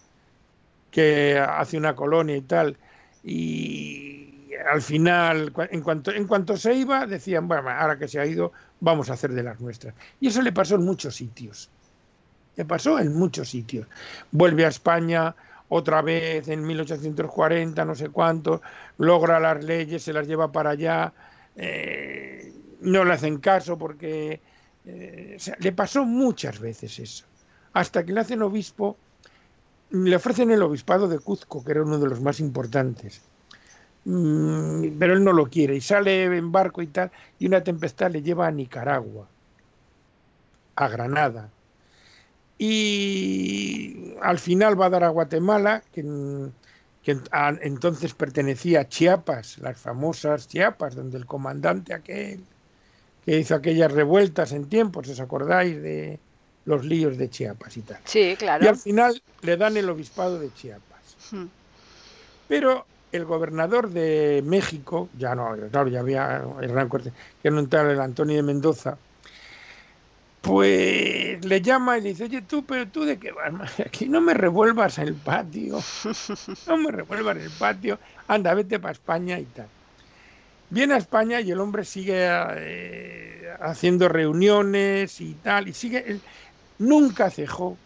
que 0.90 1.38
hace 1.38 1.76
una 1.76 1.94
colonia 1.94 2.36
y 2.36 2.42
tal, 2.42 2.76
y 3.22 4.34
al 4.70 4.82
final, 4.82 5.52
en 5.70 5.80
cuanto, 5.82 6.12
en 6.12 6.26
cuanto 6.26 6.56
se 6.56 6.74
iba, 6.74 7.06
decían, 7.06 7.48
bueno, 7.48 7.70
ahora 7.70 7.98
que 7.98 8.08
se 8.08 8.20
ha 8.20 8.26
ido, 8.26 8.52
vamos 8.80 9.10
a 9.10 9.14
hacer 9.14 9.32
de 9.32 9.42
las 9.42 9.60
nuestras. 9.60 9.94
Y 10.20 10.28
eso 10.28 10.42
le 10.42 10.52
pasó 10.52 10.76
en 10.76 10.84
muchos 10.84 11.16
sitios. 11.16 11.70
Le 12.56 12.64
pasó 12.64 12.98
en 12.98 13.14
muchos 13.14 13.48
sitios. 13.48 13.86
Vuelve 14.30 14.64
a 14.64 14.68
España 14.68 15.34
otra 15.68 16.02
vez 16.02 16.46
en 16.48 16.64
1840, 16.64 17.84
no 17.84 17.94
sé 17.94 18.10
cuánto, 18.10 18.62
logra 18.98 19.40
las 19.40 19.64
leyes, 19.64 20.02
se 20.02 20.12
las 20.12 20.26
lleva 20.26 20.52
para 20.52 20.70
allá. 20.70 21.12
Eh, 21.56 22.52
no 22.84 23.04
le 23.04 23.14
hacen 23.14 23.38
caso 23.38 23.76
porque 23.78 24.40
eh, 24.84 25.38
le 25.58 25.72
pasó 25.72 26.04
muchas 26.04 26.60
veces 26.60 26.98
eso. 26.98 27.24
Hasta 27.72 28.04
que 28.04 28.12
le 28.12 28.20
hacen 28.20 28.42
obispo, 28.42 28.96
le 29.90 30.16
ofrecen 30.16 30.50
el 30.50 30.62
obispado 30.62 31.08
de 31.08 31.18
Cuzco, 31.18 31.64
que 31.64 31.72
era 31.72 31.82
uno 31.82 31.98
de 31.98 32.08
los 32.08 32.20
más 32.20 32.40
importantes. 32.40 33.22
Mm, 34.04 34.98
pero 34.98 35.14
él 35.14 35.24
no 35.24 35.32
lo 35.32 35.46
quiere 35.46 35.76
y 35.76 35.80
sale 35.80 36.24
en 36.24 36.52
barco 36.52 36.82
y 36.82 36.88
tal, 36.88 37.10
y 37.38 37.46
una 37.46 37.62
tempestad 37.64 38.10
le 38.10 38.22
lleva 38.22 38.46
a 38.46 38.50
Nicaragua, 38.50 39.26
a 40.76 40.88
Granada. 40.88 41.50
Y 42.58 44.14
al 44.22 44.38
final 44.38 44.80
va 44.80 44.86
a 44.86 44.90
dar 44.90 45.04
a 45.04 45.08
Guatemala, 45.08 45.82
que, 45.92 46.02
que 47.02 47.18
entonces 47.62 48.14
pertenecía 48.14 48.80
a 48.80 48.88
Chiapas, 48.88 49.58
las 49.58 49.80
famosas 49.80 50.46
Chiapas, 50.48 50.94
donde 50.94 51.18
el 51.18 51.26
comandante 51.26 51.94
aquel 51.94 52.44
que 53.24 53.38
hizo 53.38 53.54
aquellas 53.54 53.90
revueltas 53.90 54.52
en 54.52 54.68
tiempos, 54.68 55.08
¿os 55.08 55.20
acordáis 55.20 55.80
de 55.80 56.18
los 56.66 56.84
líos 56.84 57.16
de 57.16 57.30
Chiapas 57.30 57.76
y 57.76 57.82
tal? 57.82 57.98
Sí, 58.04 58.36
claro. 58.38 58.64
Y 58.64 58.68
al 58.68 58.76
final 58.76 59.22
le 59.42 59.56
dan 59.56 59.76
el 59.76 59.88
obispado 59.88 60.38
de 60.38 60.52
Chiapas. 60.52 61.16
Hmm. 61.30 61.46
Pero 62.48 62.86
el 63.12 63.24
gobernador 63.24 63.90
de 63.90 64.42
México, 64.44 65.08
ya 65.16 65.34
no, 65.34 65.54
claro, 65.70 65.88
ya 65.88 66.00
había 66.00 66.42
el 66.60 66.68
gran 66.68 66.88
corte, 66.88 67.12
que 67.42 67.50
no 67.50 67.60
entraba 67.60 67.92
el 67.92 68.00
Antonio 68.00 68.36
de 68.36 68.42
Mendoza, 68.42 68.98
pues 70.40 71.42
le 71.42 71.62
llama 71.62 71.96
y 71.96 72.02
le 72.02 72.08
dice, 72.10 72.24
oye 72.24 72.42
tú, 72.42 72.64
pero 72.66 72.86
tú 72.88 73.04
de 73.04 73.18
qué 73.18 73.32
vas, 73.32 73.80
aquí 73.86 74.08
no 74.08 74.20
me 74.20 74.34
revuelvas 74.34 74.98
el 74.98 75.14
patio, 75.14 75.78
no 76.66 76.76
me 76.76 76.90
revuelvas 76.90 77.36
el 77.38 77.50
patio, 77.50 77.98
anda, 78.28 78.52
vete 78.52 78.78
para 78.78 78.92
España 78.92 79.38
y 79.38 79.44
tal. 79.44 79.68
Viene 80.74 80.94
a 80.94 80.96
España 80.96 81.40
y 81.40 81.52
el 81.52 81.60
hombre 81.60 81.84
sigue 81.84 82.26
eh, 82.26 83.48
haciendo 83.60 84.08
reuniones 84.08 85.20
y 85.20 85.34
tal, 85.36 85.68
y 85.68 85.72
sigue, 85.72 86.20
nunca 86.78 87.30
cejó 87.30 87.78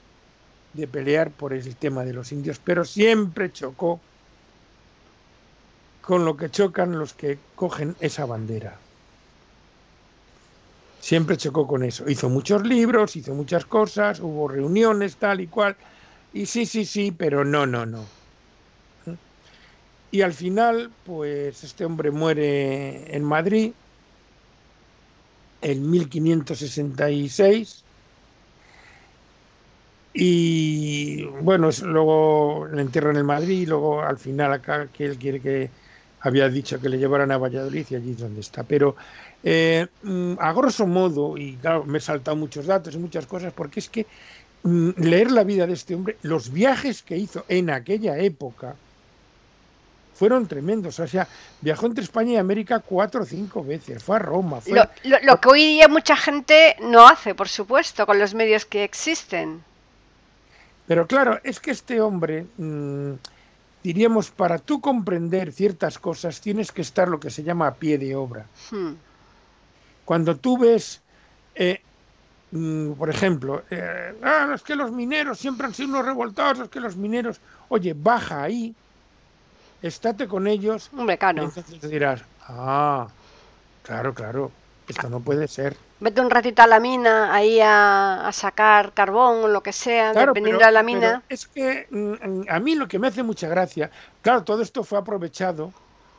de 0.73 0.87
pelear 0.87 1.31
por 1.33 1.53
el 1.53 1.77
tema 1.77 2.03
de 2.07 2.15
los 2.15 2.33
indios, 2.33 2.59
pero 2.65 2.87
siempre 2.87 3.53
chocó 3.53 4.01
con 6.01 6.25
lo 6.25 6.35
que 6.35 6.49
chocan 6.49 6.99
los 6.99 7.13
que 7.13 7.37
cogen 7.55 7.95
esa 8.01 8.25
bandera. 8.25 8.81
Siempre 10.99 11.37
chocó 11.37 11.67
con 11.67 11.85
eso. 11.85 12.09
Hizo 12.09 12.31
muchos 12.31 12.67
libros, 12.67 13.17
hizo 13.17 13.35
muchas 13.35 13.67
cosas, 13.67 14.19
hubo 14.21 14.49
reuniones, 14.49 15.19
tal 15.19 15.43
y 15.43 15.47
cual. 15.49 15.77
Y 16.33 16.47
sí, 16.47 16.65
sí, 16.65 16.87
sí, 16.87 17.13
pero 17.13 17.45
no, 17.45 17.67
no, 17.67 17.85
no. 17.85 18.18
Y 20.11 20.23
al 20.23 20.33
final, 20.33 20.91
pues 21.05 21.63
este 21.65 21.85
hombre 21.85 22.11
muere 22.11 23.15
en 23.15 23.25
Madrid 23.25 23.73
en 25.61 25.91
1566. 25.91 27.85
Y 30.15 31.25
bueno, 31.43 31.71
luego 31.83 32.67
le 32.73 32.83
entierran 32.83 33.17
en 33.17 33.27
Madrid 33.27 33.61
y 33.61 33.67
luego 33.67 34.03
al 34.03 34.19
final 34.19 34.53
acá 34.53 34.89
que 34.89 35.05
él 35.07 35.19
quiere 35.19 35.41
que 35.41 35.71
había 36.21 36.49
dicho 36.49 36.81
que 36.81 36.89
le 36.89 36.99
llevaran 36.99 37.31
a 37.31 37.39
Valladolid 37.39 37.87
y 37.91 37.95
allí 37.95 38.11
es 38.13 38.19
donde 38.19 38.41
está. 38.41 38.65
Pero 38.65 38.97
eh, 39.43 39.87
mm, 40.03 40.35
a 40.39 40.53
grosso 40.53 40.87
modo, 40.87 41.37
y 41.37 41.59
claro, 41.59 41.85
me 41.85 41.99
he 41.99 42.01
saltado 42.01 42.37
muchos 42.37 42.67
datos 42.67 42.95
y 42.95 42.99
muchas 42.99 43.27
cosas, 43.27 43.53
porque 43.53 43.81
es 43.81 43.89
que 43.89 44.09
mm, 44.63 44.91
leer 44.97 45.31
la 45.31 45.45
vida 45.45 45.67
de 45.67 45.75
este 45.75 45.95
hombre, 45.95 46.19
los 46.23 46.51
viajes 46.53 47.03
que 47.03 47.17
hizo 47.19 47.45
en 47.49 47.71
aquella 47.71 48.19
época, 48.19 48.81
fueron 50.19 50.49
tremendos. 50.49 50.99
O 50.99 51.07
sea, 51.07 51.29
viajó 51.61 51.87
entre 51.87 52.03
España 52.03 52.33
y 52.33 52.37
América 52.37 52.81
cuatro 52.81 53.23
o 53.23 53.25
cinco 53.25 53.63
veces, 53.63 54.03
fue 54.03 54.17
a 54.17 54.19
Roma. 54.19 54.59
Lo, 55.05 55.41
que 55.41 55.49
hoy 55.49 55.65
día 55.65 55.87
mucha 55.89 56.17
gente 56.17 56.77
no 56.81 57.07
hace, 57.07 57.35
por 57.35 57.49
supuesto, 57.49 58.05
con 58.05 58.19
los 58.19 58.35
medios 58.35 58.65
que 58.65 58.83
existen. 58.83 59.63
Pero 60.89 61.07
claro, 61.07 61.39
es 61.45 61.61
que 61.61 61.71
este 61.71 62.01
hombre, 62.01 62.47
mm, 62.57 63.13
diríamos, 63.85 64.31
para 64.31 64.59
tú 64.59 64.81
comprender 64.81 65.53
ciertas 65.53 65.99
cosas, 65.99 66.41
tienes 66.41 66.73
que 66.73 66.83
estar 66.83 67.09
lo 67.09 67.21
que 67.21 67.31
se 67.31 67.45
llama 67.45 67.69
a 67.69 67.75
pie 67.75 67.97
de 67.97 68.17
obra. 68.17 68.47
Hmm. 68.71 68.95
Cuando 70.05 70.37
tú 70.37 70.59
ves, 70.59 71.01
eh, 71.55 71.81
mm, 72.51 72.93
por 72.93 73.11
ejemplo, 73.11 73.63
eh, 73.71 74.15
ah, 74.23 74.51
es 74.55 74.63
que 74.63 74.75
los 74.75 74.91
mineros 74.91 75.39
siempre 75.39 75.67
han 75.67 75.75
sido 75.75 75.91
unos 75.91 76.07
revoltados, 76.07 76.61
es 76.61 76.69
que 76.71 76.81
los 76.81 76.97
mineros, 76.97 77.41
oye, 77.69 77.95
baja 77.95 78.43
ahí 78.43 78.75
estate 79.83 80.27
con 80.27 80.47
ellos. 80.47 80.91
Un 80.93 81.07
mecano. 81.07 81.45
Entonces 81.45 81.91
dirás, 81.91 82.23
ah, 82.43 83.09
claro, 83.83 84.15
claro, 84.15 84.51
esto 84.87 85.09
no 85.09 85.21
puede 85.21 85.49
ser. 85.49 85.77
Vete 86.01 86.21
un 86.21 86.31
ratito 86.31 86.63
a 86.63 86.67
la 86.67 86.79
mina, 86.79 87.35
ahí 87.35 87.59
a, 87.63 88.31
sacar 88.33 88.93
carbón 88.93 89.45
o 89.45 89.49
lo 89.49 89.63
que 89.63 89.73
sea, 89.73 90.13
dependiendo 90.13 90.65
de 90.65 90.73
la 90.73 90.83
mina. 90.83 91.23
es 91.29 91.47
que 91.47 91.87
mm, 91.91 92.49
a 92.49 92.61
mí 92.61 92.75
lo 92.77 92.87
que 92.87 92.99
me 92.99 93.09
hace 93.09 93.23
mucha 93.23 93.49
gracia, 93.49 93.91
claro, 94.23 94.45
todo 94.45 94.63
esto 94.63 94.85
fue 94.85 94.99
aprovechado 94.99 95.73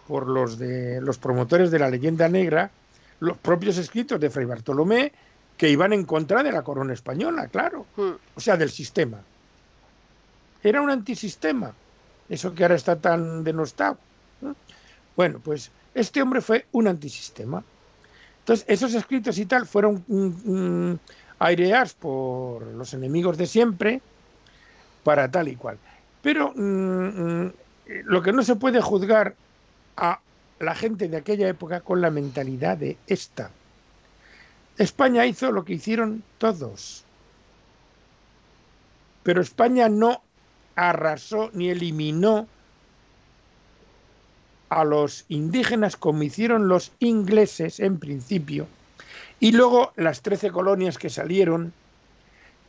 por 0.08 0.28
los 0.28 0.58
de 0.58 1.00
los 1.02 1.18
promotores 1.18 1.72
de 1.72 1.80
la 1.80 1.90
leyenda 1.90 2.28
negra, 2.28 2.72
los 3.20 3.38
propios 3.38 3.78
escritos 3.78 4.20
de 4.20 4.30
Fray 4.30 4.46
Bartolomé, 4.46 5.14
que 5.56 5.70
iban 5.70 5.94
en 5.94 6.04
contra 6.06 6.44
de 6.44 6.52
la 6.52 6.62
corona 6.62 6.94
española, 6.94 7.48
claro, 7.48 7.86
hmm. 7.96 8.12
o 8.36 8.40
sea, 8.40 8.58
del 8.58 8.72
sistema. 8.72 9.20
Era 10.62 10.82
un 10.82 10.90
antisistema 10.90 11.74
eso 12.30 12.54
que 12.54 12.64
ahora 12.64 12.76
está 12.76 12.96
tan 12.96 13.44
denostado. 13.44 13.98
Bueno, 15.16 15.40
pues 15.44 15.72
este 15.94 16.22
hombre 16.22 16.42
fue 16.42 16.66
un 16.72 16.88
antisistema. 16.88 17.64
Entonces, 18.40 18.66
esos 18.68 18.94
escritos 18.94 19.38
y 19.38 19.46
tal 19.46 19.66
fueron 19.66 20.04
mm, 20.08 20.92
mm, 20.92 21.00
aireados 21.40 21.94
por 21.94 22.64
los 22.64 22.94
enemigos 22.94 23.38
de 23.38 23.46
siempre 23.46 24.02
para 25.04 25.30
tal 25.30 25.48
y 25.48 25.56
cual. 25.56 25.78
Pero 26.22 26.54
mm, 26.56 27.48
lo 28.06 28.22
que 28.22 28.32
no 28.32 28.44
se 28.44 28.56
puede 28.56 28.82
juzgar 28.82 29.36
a 29.98 30.20
la 30.60 30.76
gente 30.76 31.08
de 31.08 31.18
aquella 31.18 31.48
época 31.48 31.82
con 31.82 32.02
la 32.02 32.10
mentalidad 32.10 32.78
de 32.78 32.98
esta. 33.08 33.50
España 34.78 35.26
hizo 35.26 35.52
lo 35.52 35.66
que 35.66 35.74
hicieron 35.74 36.24
todos. 36.38 37.04
Pero 39.24 39.42
España 39.42 39.90
no 39.90 40.22
arrasó 40.88 41.50
ni 41.54 41.70
eliminó 41.70 42.48
a 44.70 44.84
los 44.84 45.26
indígenas 45.28 45.98
como 45.98 46.24
hicieron 46.24 46.68
los 46.68 46.92
ingleses 47.00 47.80
en 47.80 48.00
principio, 48.00 48.68
y 49.40 49.52
luego 49.52 49.92
las 49.96 50.22
trece 50.22 50.52
colonias 50.52 50.98
que 50.98 51.10
salieron, 51.10 51.74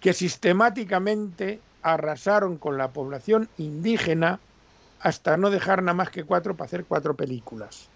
que 0.00 0.12
sistemáticamente 0.12 1.60
arrasaron 1.82 2.56
con 2.56 2.78
la 2.78 2.88
población 2.88 3.48
indígena 3.58 4.40
hasta 5.00 5.36
no 5.36 5.50
dejar 5.50 5.82
nada 5.82 5.94
más 5.94 6.10
que 6.10 6.24
cuatro 6.24 6.56
para 6.56 6.66
hacer 6.66 6.84
cuatro 6.86 7.14
películas. 7.14 7.88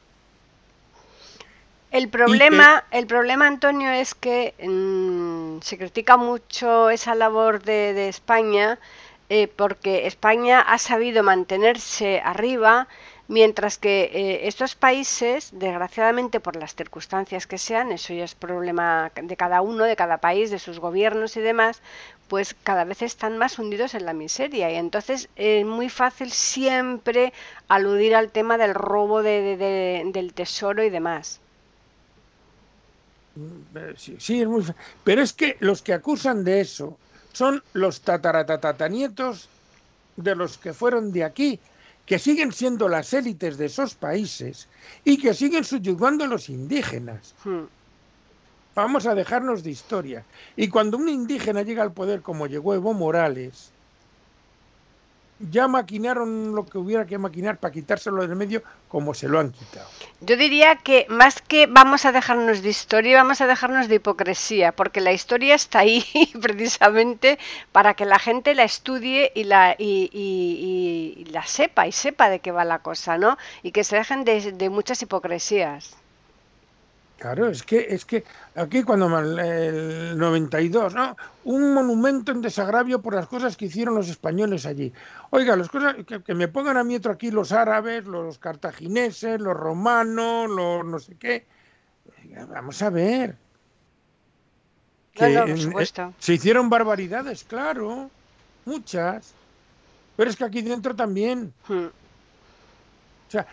El 1.94 2.08
problema, 2.08 2.82
el 2.90 3.06
problema, 3.06 3.46
Antonio, 3.46 3.88
es 3.88 4.16
que 4.16 4.52
mm, 4.60 5.62
se 5.62 5.78
critica 5.78 6.16
mucho 6.16 6.90
esa 6.90 7.14
labor 7.14 7.62
de, 7.62 8.08
España 8.08 8.80
eh, 9.28 9.48
porque 9.48 10.06
España 10.06 10.60
ha 10.60 10.78
sabido 10.78 11.22
mantenerse 11.22 12.20
arriba 12.24 12.88
Mientras 13.26 13.78
que 13.78 14.10
eh, 14.12 14.48
estos 14.48 14.74
países, 14.74 15.48
desgraciadamente 15.52 16.40
por 16.40 16.56
las 16.56 16.74
circunstancias 16.74 17.46
que 17.46 17.56
sean, 17.56 17.90
eso 17.90 18.12
ya 18.12 18.24
es 18.24 18.34
problema 18.34 19.10
de 19.16 19.36
cada 19.36 19.62
uno, 19.62 19.84
de 19.84 19.96
cada 19.96 20.18
país, 20.18 20.50
de 20.50 20.58
sus 20.58 20.78
gobiernos 20.78 21.38
y 21.38 21.40
demás, 21.40 21.80
pues 22.28 22.54
cada 22.62 22.84
vez 22.84 23.00
están 23.00 23.38
más 23.38 23.58
hundidos 23.58 23.94
en 23.94 24.04
la 24.04 24.12
miseria. 24.12 24.70
Y 24.70 24.74
entonces 24.74 25.30
es 25.36 25.64
muy 25.64 25.88
fácil 25.88 26.30
siempre 26.32 27.32
aludir 27.66 28.14
al 28.14 28.30
tema 28.30 28.58
del 28.58 28.74
robo 28.74 29.22
del 29.22 30.32
tesoro 30.34 30.84
y 30.84 30.90
demás. 30.90 31.40
Mm, 33.36 33.76
eh, 33.76 33.94
sí, 33.96 34.42
es 34.42 34.46
muy 34.46 34.62
Pero 35.02 35.22
es 35.22 35.32
que 35.32 35.56
los 35.60 35.80
que 35.80 35.94
acusan 35.94 36.44
de 36.44 36.60
eso 36.60 36.98
son 37.34 37.62
los 37.74 38.00
tataratatatanietos 38.00 39.48
de 40.16 40.34
los 40.34 40.56
que 40.56 40.72
fueron 40.72 41.12
de 41.12 41.24
aquí 41.24 41.60
que 42.06 42.18
siguen 42.18 42.52
siendo 42.52 42.88
las 42.88 43.12
élites 43.12 43.58
de 43.58 43.66
esos 43.66 43.94
países 43.94 44.68
y 45.04 45.18
que 45.18 45.34
siguen 45.34 45.64
subyugando 45.64 46.24
a 46.24 46.28
los 46.28 46.48
indígenas. 46.48 47.34
Hmm. 47.44 47.64
Vamos 48.74 49.06
a 49.06 49.14
dejarnos 49.14 49.62
de 49.62 49.70
historia. 49.70 50.24
Y 50.56 50.68
cuando 50.68 50.96
un 50.96 51.08
indígena 51.08 51.62
llega 51.62 51.82
al 51.82 51.92
poder 51.92 52.22
como 52.22 52.46
llegó 52.46 52.74
Evo 52.74 52.92
Morales, 52.92 53.70
ya 55.38 55.68
maquinaron 55.68 56.54
lo 56.54 56.64
que 56.64 56.78
hubiera 56.78 57.06
que 57.06 57.18
maquinar 57.18 57.58
para 57.58 57.72
quitárselo 57.72 58.22
del 58.22 58.36
medio 58.36 58.62
como 58.88 59.14
se 59.14 59.28
lo 59.28 59.40
han 59.40 59.50
quitado. 59.50 59.88
Yo 60.20 60.36
diría 60.36 60.76
que 60.76 61.06
más 61.08 61.42
que 61.42 61.66
vamos 61.66 62.04
a 62.04 62.12
dejarnos 62.12 62.62
de 62.62 62.70
historia, 62.70 63.18
vamos 63.18 63.40
a 63.40 63.46
dejarnos 63.46 63.88
de 63.88 63.96
hipocresía, 63.96 64.72
porque 64.72 65.00
la 65.00 65.12
historia 65.12 65.54
está 65.54 65.80
ahí 65.80 66.04
precisamente 66.40 67.38
para 67.72 67.94
que 67.94 68.04
la 68.04 68.18
gente 68.18 68.54
la 68.54 68.64
estudie 68.64 69.32
y 69.34 69.44
la, 69.44 69.74
y, 69.78 71.26
la 71.30 71.44
sepa 71.46 71.86
y 71.86 71.92
sepa 71.92 72.30
de 72.30 72.38
qué 72.38 72.52
va 72.52 72.64
la 72.64 72.78
cosa, 72.78 73.18
¿no? 73.18 73.36
Y 73.62 73.72
que 73.72 73.84
se 73.84 73.96
dejen 73.96 74.24
de 74.24 74.70
muchas 74.70 75.02
hipocresías. 75.02 76.03
Claro, 77.18 77.48
es 77.48 77.62
que, 77.62 77.86
es 77.88 78.04
que 78.04 78.24
aquí 78.54 78.82
cuando 78.82 79.06
el 79.18 80.18
92, 80.18 80.94
¿no? 80.94 81.16
Un 81.44 81.72
monumento 81.72 82.32
en 82.32 82.42
desagravio 82.42 83.00
por 83.00 83.14
las 83.14 83.28
cosas 83.28 83.56
que 83.56 83.66
hicieron 83.66 83.94
los 83.94 84.08
españoles 84.08 84.66
allí. 84.66 84.92
Oiga, 85.30 85.56
las 85.56 85.68
cosas 85.68 85.96
que, 86.04 86.34
me 86.34 86.48
pongan 86.48 86.76
a 86.76 86.84
mí 86.84 86.96
otro 86.96 87.12
aquí 87.12 87.30
los 87.30 87.52
árabes, 87.52 88.04
los 88.04 88.38
cartagineses, 88.38 89.40
los 89.40 89.56
romanos, 89.56 90.50
los 90.50 90.84
no 90.84 90.98
sé 90.98 91.14
qué. 91.14 91.46
Vamos 92.48 92.82
a 92.82 92.90
ver. 92.90 93.36
se 96.18 96.34
hicieron 96.34 96.68
barbaridades, 96.68 97.44
claro, 97.44 98.10
muchas. 98.64 99.34
Pero 100.16 100.30
es 100.30 100.36
que 100.36 100.44
aquí 100.44 100.62
dentro 100.62 100.94
también. 100.94 101.54
Hmm 101.68 101.86
sea, 103.34 103.46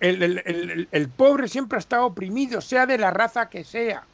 el, 0.00 1.08
pobre 1.16 1.48
siempre 1.48 1.76
ha 1.76 1.80
estado 1.80 2.06
oprimido, 2.06 2.60
sea 2.60 2.86
de 2.86 2.98
la 2.98 3.10
raza 3.10 3.48
que 3.48 3.64
sea. 3.64 4.04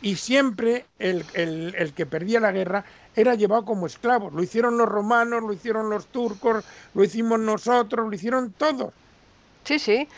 Y 0.00 0.16
siempre 0.16 0.86
el, 0.98 1.24
que 1.94 2.06
perdía 2.06 2.40
la 2.40 2.52
guerra 2.52 2.84
era 3.14 3.34
llevado 3.34 3.64
como 3.64 3.86
esclavo. 3.86 4.30
Lo 4.30 4.42
hicieron 4.42 4.78
los 4.78 4.88
romanos, 4.88 5.42
lo 5.42 5.52
hicieron 5.52 5.90
los 5.90 6.06
turcos, 6.06 6.64
lo 6.94 7.04
hicimos 7.04 7.38
nosotros, 7.38 8.08
lo 8.08 8.14
hicieron 8.14 8.52
todos. 8.52 8.92
Sí, 9.64 9.78
sí. 9.78 10.08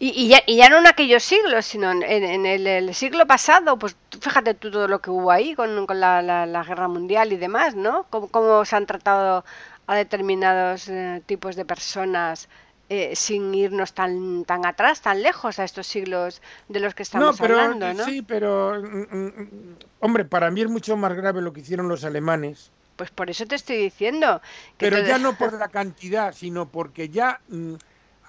Y, 0.00 0.28
ya, 0.28 0.68
no 0.68 0.78
en 0.78 0.86
aquellos 0.86 1.24
siglos, 1.24 1.66
sino 1.66 1.90
en, 1.90 2.46
el, 2.46 2.94
siglo 2.94 3.26
pasado, 3.26 3.76
pues 3.80 3.96
fíjate 4.20 4.54
tú 4.54 4.70
todo 4.70 4.86
lo 4.86 5.00
que 5.00 5.10
hubo 5.10 5.32
ahí 5.32 5.56
con, 5.56 5.86
la, 5.88 6.64
guerra 6.66 6.86
mundial 6.86 7.32
y 7.32 7.36
demás, 7.36 7.74
¿no? 7.74 8.04
Cómo, 8.04 8.64
se 8.64 8.76
han 8.76 8.86
tratado 8.86 9.44
a 9.88 9.96
determinados 9.96 10.88
eh, 10.88 11.22
tipos 11.26 11.56
de 11.56 11.64
personas 11.64 12.48
eh, 12.90 13.16
sin 13.16 13.54
irnos 13.54 13.94
tan 13.94 14.44
tan 14.44 14.64
atrás, 14.64 15.00
tan 15.00 15.22
lejos 15.22 15.58
a 15.58 15.64
estos 15.64 15.86
siglos 15.86 16.40
de 16.68 16.80
los 16.80 16.94
que 16.94 17.02
estamos 17.02 17.40
hablando, 17.40 17.92
¿no? 17.94 18.04
Sí, 18.04 18.22
pero 18.22 18.80
mm, 18.80 19.16
mm, 19.16 19.26
mm, 19.26 19.76
hombre, 20.00 20.24
para 20.26 20.50
mí 20.50 20.60
es 20.60 20.68
mucho 20.68 20.96
más 20.96 21.14
grave 21.14 21.40
lo 21.40 21.52
que 21.52 21.60
hicieron 21.60 21.88
los 21.88 22.04
alemanes. 22.04 22.70
Pues 22.96 23.10
por 23.10 23.30
eso 23.30 23.46
te 23.46 23.54
estoy 23.54 23.78
diciendo. 23.78 24.42
pero 24.76 25.00
ya 25.00 25.18
no 25.18 25.36
por 25.36 25.52
la 25.58 25.68
cantidad, 25.68 26.34
sino 26.34 26.68
porque 26.68 27.08
ya 27.08 27.40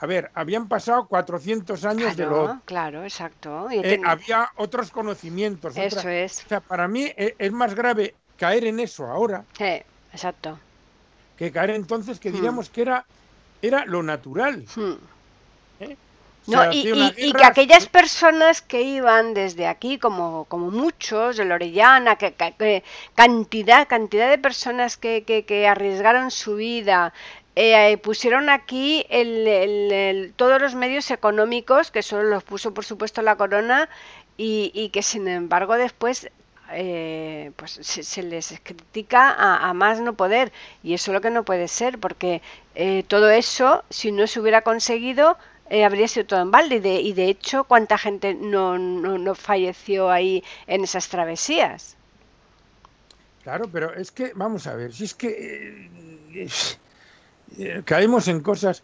a 0.01 0.05
ver, 0.05 0.31
habían 0.33 0.69
pasado 0.69 1.07
400 1.07 1.83
años 1.83 2.15
de 2.15 2.25
lo 2.25 2.61
Claro, 2.63 3.03
exacto. 3.03 3.69
Eh, 3.69 3.99
había 4.05 4.49
otros 4.55 4.91
conocimientos. 4.91 5.75
Eso 5.75 6.07
es. 6.07 6.45
O 6.45 6.47
sea, 6.47 6.61
para 6.61 6.87
mí 6.87 7.03
e, 7.17 7.35
es, 7.37 7.51
más 7.51 7.75
grave 7.75 8.15
caer 8.37 8.63
en 8.63 8.79
eso 8.79 9.07
ahora. 9.07 9.43
Sí, 9.57 9.81
exacto 10.13 10.57
que 11.39 11.53
caer 11.53 11.69
entonces 11.71 12.19
que 12.19 12.29
hmm. 12.29 12.33
diríamos 12.33 12.69
que 12.69 12.81
era, 12.81 13.05
era 13.61 13.85
lo 13.85 14.03
natural. 14.03 14.65
Hmm. 14.75 14.95
¿Eh? 15.79 15.95
y, 16.71 17.31
que 17.31 17.45
aquellas 17.45 17.85
personas 17.87 18.61
que 18.61 18.81
iban 18.81 19.33
desde 19.33 19.65
aquí, 19.67 19.99
como, 19.99 20.45
como 20.45 20.69
muchos, 20.69 21.37
de 21.37 21.45
Lorellana, 21.45 22.17
que, 22.17 22.33
cantidad, 23.15 23.87
cantidad 23.87 24.29
de 24.29 24.37
personas 24.37 24.97
que, 24.97 25.23
que, 25.23 25.67
arriesgaron 25.67 26.29
su 26.31 26.55
vida, 26.55 27.13
eh, 27.55 27.97
pusieron 27.99 28.49
aquí 28.49 29.05
el, 29.09 30.33
todos 30.35 30.61
los 30.61 30.75
medios 30.75 31.09
económicos, 31.11 31.91
que 31.91 32.01
solo 32.01 32.23
los 32.23 32.43
puso 32.43 32.73
por 32.73 32.83
supuesto 32.83 33.21
la 33.21 33.37
corona, 33.37 33.87
y, 34.35 34.71
y 34.73 34.89
que 34.89 35.03
sin 35.03 35.27
embargo 35.27 35.75
después 35.75 36.29
eh, 36.71 37.51
pues 37.55 37.79
se, 37.81 38.23
les 38.23 38.59
critica 38.63 39.35
a, 39.37 39.73
más 39.73 39.99
no 40.01 40.13
poder. 40.13 40.51
Y 40.83 40.93
eso 40.93 41.11
es 41.11 41.13
lo 41.13 41.21
que 41.21 41.29
no 41.29 41.43
puede 41.43 41.67
ser 41.67 41.99
porque 41.99 42.41
eh, 42.75 43.03
todo 43.07 43.29
eso 43.29 43.83
si 43.89 44.11
no 44.11 44.27
se 44.27 44.39
hubiera 44.39 44.61
conseguido 44.61 45.37
eh, 45.69 45.85
habría 45.85 46.07
sido 46.07 46.25
todo 46.25 46.41
en 46.41 46.51
balde. 46.51 46.75
Y 46.75 46.79
de, 46.79 47.01
y 47.01 47.13
de 47.13 47.25
hecho 47.25 47.63
cuánta 47.63 47.97
gente 47.97 48.33
no, 48.33 48.77
no, 48.77 49.35
falleció 49.35 50.09
ahí 50.09 50.43
en 50.67 50.83
esas 50.83 51.07
travesías 51.09 51.95
claro 53.43 53.69
pero 53.71 53.93
es 53.93 54.11
que 54.11 54.33
vamos 54.35 54.67
a 54.67 54.75
ver 54.75 54.93
si 54.93 55.05
es 55.05 55.13
que 55.13 55.89
caemos 57.85 58.27
en 58.27 58.41
cosas 58.41 58.83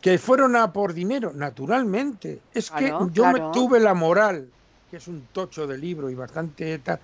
que 0.00 0.18
fueron 0.18 0.56
a 0.56 0.72
por 0.72 0.94
dinero 0.94 1.32
naturalmente. 1.34 2.40
Es 2.54 2.70
que 2.70 2.92
yo 3.12 3.26
me 3.32 3.40
tuve 3.52 3.80
la 3.80 3.94
moral 3.94 4.48
que 4.90 4.96
es 4.96 5.08
un 5.08 5.28
tocho 5.32 5.66
de 5.66 5.78
libro 5.78 6.10
y 6.10 6.14
bastante 6.14 6.78
tal, 6.80 6.98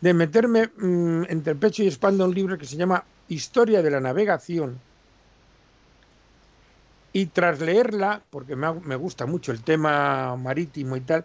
de 0.00 0.14
meterme 0.14 0.70
mm, 0.76 1.24
entre 1.28 1.52
el 1.52 1.58
pecho 1.58 1.82
y 1.82 1.88
espalda 1.88 2.24
un 2.24 2.34
libro 2.34 2.56
que 2.56 2.66
se 2.66 2.76
llama 2.76 3.04
Historia 3.28 3.82
de 3.82 3.90
la 3.90 4.00
Navegación. 4.00 4.78
Y 7.12 7.26
tras 7.26 7.60
leerla, 7.60 8.22
porque 8.30 8.56
me, 8.56 8.96
gusta 8.96 9.26
mucho 9.26 9.52
el 9.52 9.62
tema 9.62 10.34
marítimo 10.36 10.96
y 10.96 11.00
tal, 11.02 11.24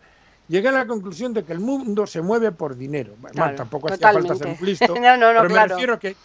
llegué 0.49 0.67
a 0.67 0.73
la 0.73 0.87
conclusión 0.87 1.33
de 1.33 1.43
que 1.43 1.53
el 1.53 1.59
mundo 1.59 2.05
se 2.07 2.21
mueve 2.21 2.51
por 2.51 2.75
dinero. 2.75 3.13
tampoco 3.55 3.93
hacía 3.93 4.11
falta 4.11 4.35
ser 4.35 4.47
un 4.47 4.65
listo, 4.65 4.93
pero 4.93 5.49
me 5.49 5.67
refiero 5.67 5.97
que 5.97 6.17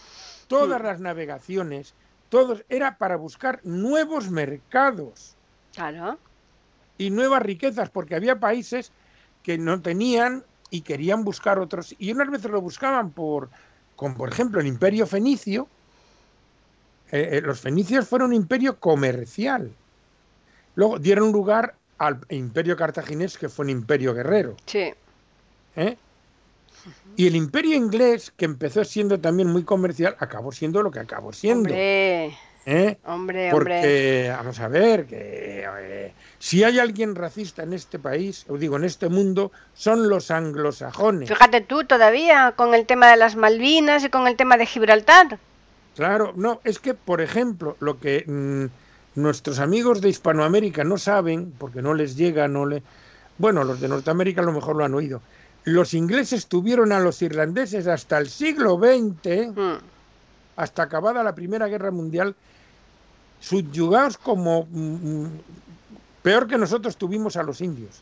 todas 0.47 0.81
las 0.81 0.99
navegaciones, 0.99 1.93
todos, 2.27 2.65
era 2.67 2.97
para 2.97 3.15
buscar 3.15 3.61
nuevos 3.63 4.29
mercados. 4.29 5.35
Y 6.97 7.09
nuevas 7.09 7.41
riquezas, 7.41 7.89
porque 7.89 8.15
había 8.15 8.39
países 8.39 8.91
que 9.43 9.57
no 9.57 9.81
tenían 9.81 10.43
y 10.69 10.81
querían 10.81 11.23
buscar 11.23 11.59
otros. 11.59 11.95
Y 11.99 12.11
unas 12.11 12.31
veces 12.31 12.49
lo 12.49 12.61
buscaban 12.61 13.11
por, 13.11 13.49
como 13.95 14.15
por 14.15 14.29
ejemplo 14.29 14.59
el 14.59 14.67
imperio 14.67 15.05
fenicio. 15.05 15.67
Eh, 17.11 17.29
eh, 17.33 17.41
los 17.41 17.59
fenicios 17.59 18.07
fueron 18.07 18.29
un 18.29 18.35
imperio 18.35 18.79
comercial. 18.79 19.71
Luego 20.75 20.97
dieron 20.97 21.31
lugar 21.31 21.75
al 21.99 22.19
imperio 22.29 22.75
cartaginés, 22.75 23.37
que 23.37 23.49
fue 23.49 23.65
un 23.65 23.69
imperio 23.69 24.15
guerrero. 24.15 24.57
Sí. 24.65 24.93
¿Eh? 25.75 25.97
Y 27.15 27.27
el 27.27 27.35
imperio 27.35 27.75
inglés, 27.75 28.33
que 28.35 28.45
empezó 28.45 28.83
siendo 28.83 29.19
también 29.19 29.49
muy 29.49 29.63
comercial, 29.63 30.15
acabó 30.19 30.51
siendo 30.51 30.81
lo 30.81 30.91
que 30.91 30.99
acabó 30.99 31.31
siendo. 31.31 31.69
¿Eh? 32.65 32.97
Hombre, 33.05 33.49
Porque, 33.51 34.31
vamos 34.35 34.59
a 34.59 34.69
ver, 34.69 35.05
que 35.05 35.65
eh, 35.67 36.13
si 36.39 36.63
hay 36.63 36.79
alguien 36.79 37.15
racista 37.15 37.63
en 37.63 37.73
este 37.73 37.99
país, 37.99 38.45
o 38.47 38.57
digo 38.57 38.77
en 38.77 38.85
este 38.85 39.09
mundo, 39.09 39.51
son 39.73 40.07
los 40.07 40.31
anglosajones. 40.31 41.27
Fíjate 41.27 41.61
tú 41.61 41.83
todavía 41.83 42.53
con 42.55 42.73
el 42.73 42.85
tema 42.85 43.09
de 43.11 43.17
las 43.17 43.35
Malvinas 43.35 44.05
y 44.05 44.09
con 44.09 44.27
el 44.27 44.37
tema 44.37 44.57
de 44.57 44.65
Gibraltar. 44.65 45.39
Claro, 45.95 46.33
no, 46.35 46.61
es 46.63 46.79
que, 46.79 46.93
por 46.93 47.21
ejemplo, 47.21 47.75
lo 47.79 47.99
que 47.99 48.23
mm, 48.25 49.19
nuestros 49.19 49.59
amigos 49.59 50.01
de 50.01 50.09
Hispanoamérica 50.09 50.83
no 50.83 50.97
saben, 50.97 51.53
porque 51.57 51.81
no 51.81 51.93
les 51.93 52.15
llega, 52.15 52.47
no 52.47 52.65
le... 52.65 52.81
Bueno, 53.37 53.63
los 53.63 53.81
de 53.81 53.89
Norteamérica 53.89 54.41
a 54.41 54.45
lo 54.45 54.53
mejor 54.53 54.75
lo 54.77 54.85
han 54.85 54.93
oído. 54.93 55.21
Los 55.65 55.93
ingleses 55.93 56.47
tuvieron 56.47 56.91
a 56.91 56.99
los 56.99 57.21
irlandeses 57.21 57.87
hasta 57.87 58.17
el 58.17 58.29
siglo 58.29 58.77
XX, 58.77 59.55
mm. 59.55 59.92
Hasta 60.55 60.83
acabada 60.83 61.23
la 61.23 61.35
Primera 61.35 61.67
Guerra 61.67 61.91
Mundial, 61.91 62.35
subyugados 63.39 64.17
como 64.17 64.67
mm, 64.69 65.23
mm, 65.23 65.41
peor 66.21 66.47
que 66.47 66.57
nosotros 66.57 66.97
tuvimos 66.97 67.35
a 67.35 67.43
los 67.43 67.61
indios. 67.61 68.01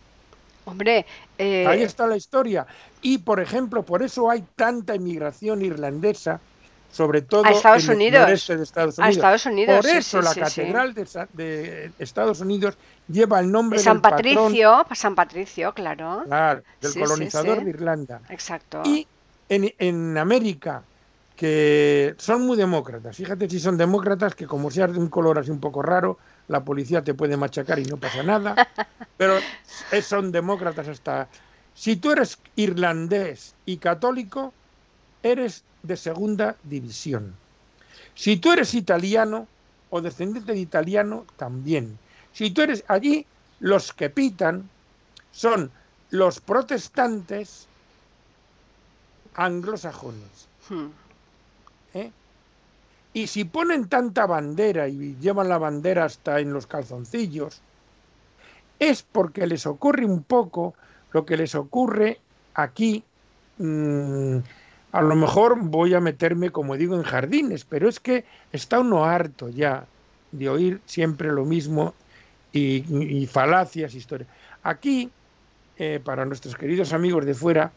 Hombre, 0.66 1.06
eh, 1.38 1.66
ahí 1.68 1.82
está 1.82 2.06
la 2.06 2.16
historia. 2.16 2.68
Y, 3.02 3.18
por 3.18 3.40
ejemplo, 3.40 3.84
por 3.84 4.04
eso 4.04 4.30
hay 4.30 4.44
tanta 4.56 4.94
inmigración 4.94 5.64
irlandesa, 5.64 6.40
sobre 6.92 7.22
todo 7.24 7.46
a 7.46 7.52
Estados 7.52 7.86
en 7.86 7.96
Unidos. 7.96 8.16
el 8.16 8.22
noreste 8.22 8.58
de 8.58 8.64
Estados 8.64 9.00
A 9.00 9.04
Unidos. 9.04 9.18
Estados 9.18 9.46
Unidos, 9.48 9.76
Por 9.78 9.86
sí, 9.86 9.98
eso 9.98 10.20
sí, 10.20 10.26
la 10.26 10.34
sí, 10.34 10.40
catedral 10.40 10.94
de, 10.94 11.28
de 11.34 11.92
Estados 11.98 12.42
Unidos 12.42 12.78
lleva 13.08 13.40
el 13.40 13.52
nombre 13.52 13.80
de 13.80 13.84
San 13.84 13.96
del 13.96 14.02
patrón, 14.02 14.36
Patricio, 14.36 14.86
San 14.94 15.16
Patricio, 15.16 15.74
claro. 15.74 16.24
claro, 16.28 16.62
del 16.80 16.94
colonizador 16.94 17.64
de 17.64 17.70
Irlanda. 17.70 18.22
Exacto. 18.30 18.84
Y 18.86 19.08
en, 19.50 19.74
en 19.80 20.18
América, 20.18 20.84
que 21.42 22.14
son 22.20 22.46
muy 22.46 22.56
demócratas, 22.56 23.18
fíjate 23.18 23.50
si 23.50 23.60
son 23.60 23.76
demócratas, 23.76 24.36
que 24.36 24.46
como 24.46 24.70
seas 24.70 24.94
de 24.94 25.00
un 25.00 25.08
color 25.08 25.40
así 25.40 25.50
un 25.50 25.60
poco 25.60 25.82
raro, 25.82 26.20
la 26.48 26.64
policía 26.64 27.04
te 27.04 27.16
puede 27.16 27.36
machacar 27.36 27.80
y 27.80 27.86
no 27.86 27.98
pasa 27.98 28.22
nada, 28.22 28.56
pero 29.18 29.40
son 30.04 30.32
demócratas 30.32 30.88
hasta... 30.88 31.30
Si 31.74 31.96
tú 31.96 32.12
eres 32.12 32.38
irlandés 32.58 33.56
y 33.66 33.78
católico, 33.78 34.54
eres 35.24 35.64
de 35.82 35.98
segunda 35.98 36.58
división. 36.62 37.34
Si 38.14 38.38
tú 38.38 38.52
eres 38.52 38.76
italiano 38.76 39.48
o 39.90 40.00
descendiente 40.00 40.54
de 40.54 40.60
italiano, 40.60 41.26
también. 41.38 41.98
Si 42.34 42.52
tú 42.52 42.62
eres 42.62 42.84
allí, 42.88 43.26
los 43.60 43.94
que 43.94 44.12
pitan 44.12 44.70
son 45.32 45.72
los 46.12 46.40
protestantes 46.40 47.66
anglosajones. 49.34 50.48
¿Eh? 51.94 52.12
Y 53.14 53.28
si 53.28 53.44
ponen 53.44 53.90
tanta 53.90 54.26
bandera 54.26 54.88
y 54.88 55.16
llevan 55.20 55.50
la 55.50 55.58
bandera 55.58 56.06
hasta 56.06 56.40
en 56.40 56.54
los 56.54 56.68
calzoncillos, 56.68 57.62
es 58.80 59.04
porque 59.04 59.46
les 59.48 59.66
ocurre 59.66 60.06
un 60.06 60.24
poco 60.24 60.74
lo 61.12 61.26
que 61.26 61.38
les 61.38 61.56
ocurre 61.56 62.20
aquí. 62.54 63.04
mm, 63.58 64.38
a 64.92 65.02
lo 65.02 65.16
mejor 65.16 65.58
voy 65.60 65.94
a 65.94 66.02
meterme, 66.02 66.50
como 66.52 66.76
digo, 66.76 66.96
en 66.96 67.04
jardines, 67.04 67.64
pero 67.64 67.88
es 67.88 68.00
que 68.00 68.26
está 68.52 68.80
uno 68.80 69.06
harto 69.06 69.50
ya 69.50 69.86
de 70.32 70.50
oír 70.50 70.82
siempre 70.86 71.32
lo 71.32 71.46
mismo 71.46 71.94
y, 72.52 72.84
y 73.22 73.26
falacias, 73.28 73.94
historias. 73.96 74.30
Aquí, 74.64 75.10
eh, 75.78 76.02
para 76.04 76.26
nuestros 76.26 76.56
queridos 76.56 76.92
amigos 76.94 77.26
de 77.26 77.34
fuera, 77.34 77.72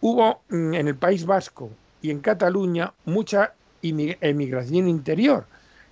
hubo 0.00 0.40
mm, 0.50 0.74
en 0.74 0.88
el 0.88 0.94
País 0.94 1.24
Vasco 1.24 1.70
y 2.02 2.10
en 2.10 2.20
Cataluña 2.20 2.92
mucha 3.04 3.54
emigración 3.82 4.88
interior 4.88 5.46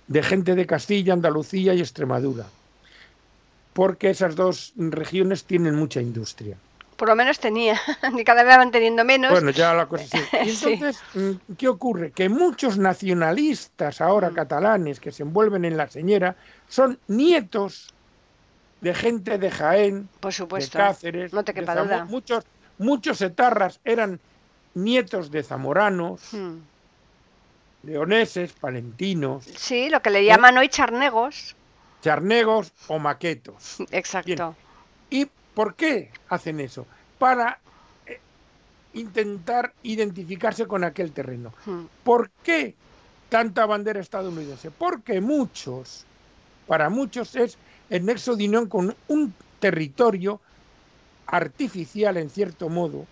de 0.07 0.23
gente 0.23 0.55
de 0.55 0.65
Castilla, 0.65 1.13
Andalucía 1.13 1.73
y 1.73 1.79
Extremadura, 1.79 2.45
porque 3.73 4.09
esas 4.09 4.35
dos 4.35 4.73
regiones 4.77 5.45
tienen 5.45 5.75
mucha 5.75 6.01
industria. 6.01 6.57
Por 6.95 7.09
lo 7.09 7.15
menos 7.15 7.39
tenía, 7.39 7.79
y 8.17 8.23
cada 8.23 8.43
vez 8.43 8.57
van 8.57 8.71
teniendo 8.71 9.05
menos. 9.05 9.31
Bueno, 9.31 9.51
ya 9.51 9.73
la 9.73 9.85
cosa 9.85 10.05
sí. 10.11 10.17
Entonces, 10.31 11.03
mm, 11.13 11.55
¿qué 11.55 11.67
ocurre? 11.67 12.11
Que 12.11 12.27
muchos 12.27 12.77
nacionalistas 12.77 14.01
ahora 14.01 14.31
Mm. 14.31 14.33
catalanes 14.33 14.99
que 14.99 15.11
se 15.11 15.23
envuelven 15.23 15.65
en 15.65 15.77
la 15.77 15.87
señera 15.87 16.35
son 16.67 16.99
nietos 17.07 17.93
de 18.81 18.93
gente 18.93 19.37
de 19.37 19.51
Jaén, 19.51 20.09
por 20.19 20.31
de 20.31 20.37
supuesto. 20.37 20.77
Cáceres, 20.77 21.33
no 21.33 21.43
te 21.43 21.53
de 21.53 21.59
quepa 21.61 21.75
duda. 21.75 22.05
Muchos, 22.05 22.43
muchos 22.77 23.21
etarras 23.21 23.79
eran 23.83 24.19
nietos 24.73 25.29
de 25.31 25.43
zamoranos, 25.43 26.21
Hmm. 26.33 26.57
Leoneses, 27.87 28.51
palentinos, 28.53 29.45
Sí, 29.55 29.89
lo 29.89 30.01
que 30.01 30.09
le 30.09 30.25
llaman 30.25 30.57
hoy 30.57 30.67
charnegos. 30.69 31.55
charnegos 32.01 32.73
o 32.87 32.99
maquetos. 32.99 33.77
Exacto. 33.91 34.55
¿Y 35.09 35.27
por 35.55 35.73
qué 35.75 36.11
hacen 36.29 36.59
eso? 36.59 36.85
Para 37.17 37.59
eh, 38.05 38.19
intentar 38.93 39.73
identificarse 39.83 40.67
con 40.67 40.83
aquel 40.83 41.11
terreno. 41.13 41.53
Hmm. 41.65 41.85
¿Por 42.03 42.29
qué 42.43 42.75
tanta 43.29 43.65
bandera 43.65 44.01
estadounidense? 44.01 44.69
Porque 44.69 45.21
muchos, 45.21 46.05
para 46.67 46.89
muchos 46.89 47.35
es 47.35 47.57
el 47.89 48.05
nexo 48.05 48.35
de 48.35 48.47
unión 48.47 48.67
con 48.67 48.93
un 49.07 49.33
territorio 49.59 50.41
artificial 51.25 52.17
en 52.17 52.29
cierto 52.29 52.67
modo. 52.69 53.05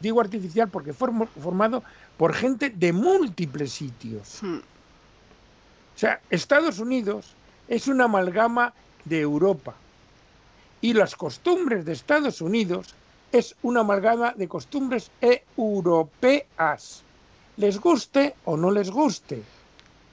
Digo 0.00 0.20
artificial 0.20 0.68
porque 0.68 0.92
formado 0.92 1.82
por 2.18 2.34
gente 2.34 2.68
de 2.68 2.92
múltiples 2.92 3.72
sitios. 3.72 4.42
Hmm. 4.42 4.58
O 4.58 5.98
sea, 5.98 6.20
Estados 6.28 6.78
Unidos 6.78 7.34
es 7.68 7.88
una 7.88 8.04
amalgama 8.04 8.74
de 9.04 9.20
Europa 9.20 9.74
y 10.80 10.92
las 10.92 11.16
costumbres 11.16 11.84
de 11.84 11.92
Estados 11.92 12.40
Unidos 12.40 12.94
es 13.32 13.54
una 13.62 13.80
amalgama 13.80 14.32
de 14.36 14.48
costumbres 14.48 15.10
europeas. 15.56 17.02
Les 17.56 17.78
guste 17.78 18.34
o 18.44 18.56
no 18.56 18.70
les 18.70 18.90
guste. 18.90 19.42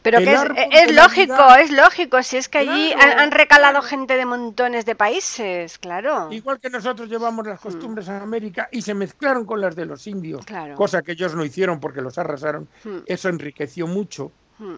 Pero 0.05 0.19
que 0.19 0.33
es, 0.71 0.87
de 0.87 0.93
lógico, 0.93 1.55
es 1.59 1.71
lógico, 1.71 2.21
si 2.23 2.37
es 2.37 2.47
que 2.47 2.59
allí 2.59 2.93
Claro, 2.93 3.11
han, 3.13 3.19
han 3.19 3.31
recalado 3.31 3.73
claro. 3.79 3.87
gente 3.87 4.15
de 4.15 4.25
montones 4.25 4.85
de 4.85 4.95
países, 4.95 5.77
claro. 5.79 6.31
Igual 6.31 6.59
que 6.59 6.69
nosotros 6.69 7.09
llevamos 7.09 7.45
las 7.45 7.59
costumbres 7.59 8.07
a 8.07 8.21
América 8.21 8.69
y 8.71 8.81
se 8.83 8.93
mezclaron 8.93 9.45
con 9.45 9.59
las 9.59 9.75
de 9.75 9.85
los 9.85 10.05
indios, 10.07 10.45
Claro. 10.45 10.75
cosa 10.75 11.01
que 11.01 11.13
ellos 11.13 11.33
no 11.35 11.43
hicieron 11.43 11.79
porque 11.79 12.01
los 12.01 12.17
arrasaron. 12.19 12.67
Hmm, 12.83 12.99
Eso 13.07 13.29
enriqueció 13.29 13.87
mucho, 13.87 14.31
hmm. 14.59 14.75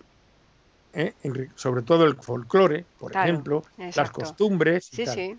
¿eh? 0.93 1.13
Sobre 1.55 1.81
todo 1.81 2.05
el 2.05 2.15
folclore, 2.15 2.85
por 2.97 3.15
ejemplo, 3.15 3.63
las 3.95 4.09
costumbres. 4.11 4.89
y 4.93 4.95
Sí, 4.95 5.05
tal. 5.05 5.13
sí. 5.15 5.37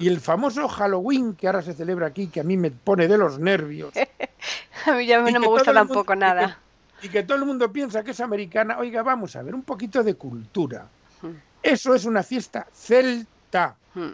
Y 0.00 0.08
el 0.08 0.20
famoso 0.20 0.68
Halloween 0.68 1.34
que 1.34 1.46
ahora 1.46 1.62
se 1.62 1.72
celebra 1.74 2.06
aquí, 2.06 2.28
que 2.28 2.40
a 2.40 2.44
mí 2.44 2.56
me 2.56 2.70
pone 2.70 3.08
de 3.08 3.18
los 3.18 3.38
nervios. 3.38 3.92
A 4.86 4.92
mí 4.92 5.06
ya 5.06 5.18
no 5.18 5.24
me 5.24 5.46
gusta 5.46 5.72
mundo- 5.72 5.86
tampoco 5.88 6.14
nada. 6.14 6.58
Y 7.02 7.08
que 7.08 7.22
todo 7.22 7.38
el 7.38 7.44
mundo 7.44 7.72
piensa 7.72 8.02
que 8.02 8.10
es 8.10 8.20
americana. 8.20 8.78
Oiga, 8.78 9.02
vamos 9.02 9.36
a 9.36 9.42
ver, 9.42 9.54
un 9.54 9.62
poquito 9.62 10.02
de 10.02 10.14
cultura. 10.14 10.86
Hmm, 11.22 11.30
Eso 11.62 11.94
es 11.94 12.04
una 12.04 12.22
fiesta 12.22 12.66
celta 12.72 13.76
hmm. 13.94 14.10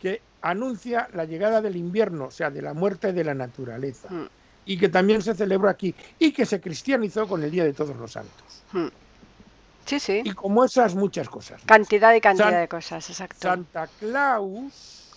que 0.00 0.20
anuncia 0.42 1.08
la 1.14 1.24
llegada 1.24 1.60
del 1.62 1.76
invierno, 1.76 2.26
o 2.26 2.30
sea, 2.30 2.50
de 2.50 2.60
la 2.62 2.74
muerte 2.74 3.12
de 3.12 3.24
la 3.24 3.34
naturaleza. 3.34 4.08
Hmm. 4.10 4.28
Y 4.64 4.78
que 4.78 4.88
también 4.88 5.22
se 5.22 5.34
celebró 5.34 5.68
aquí. 5.68 5.94
Y 6.18 6.32
que 6.32 6.46
se 6.46 6.60
cristianizó 6.60 7.26
con 7.26 7.42
el 7.42 7.50
Día 7.50 7.64
de 7.64 7.72
Todos 7.72 7.96
los 7.96 8.12
Santos. 8.12 8.62
Sí, 9.86 9.98
sí. 9.98 10.22
Y 10.24 10.30
como 10.32 10.64
esas 10.64 10.94
muchas 10.94 11.28
cosas. 11.28 11.60
Cantidad 11.66 12.14
y 12.14 12.20
cantidad 12.20 12.50
San- 12.50 12.60
de 12.60 12.68
cosas, 12.68 13.10
exacto. 13.10 13.36
Santa 13.40 13.88
Claus 13.98 15.10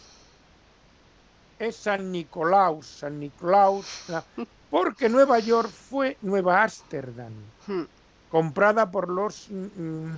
es 1.59 1.75
San 1.75 2.11
Nicolaus, 2.11 2.87
San 2.87 3.19
Nicolaus, 3.19 4.05
la- 4.07 4.23
porque 4.75 5.07
Nueva 5.07 5.39
York 5.39 5.69
fue 5.69 6.17
Nueva 6.21 6.61
Ámsterdam, 6.61 7.31
Hmm. 7.65 7.83
comprada 8.29 8.91
por 8.91 9.09
los, 9.09 9.47
mm, 9.49 10.09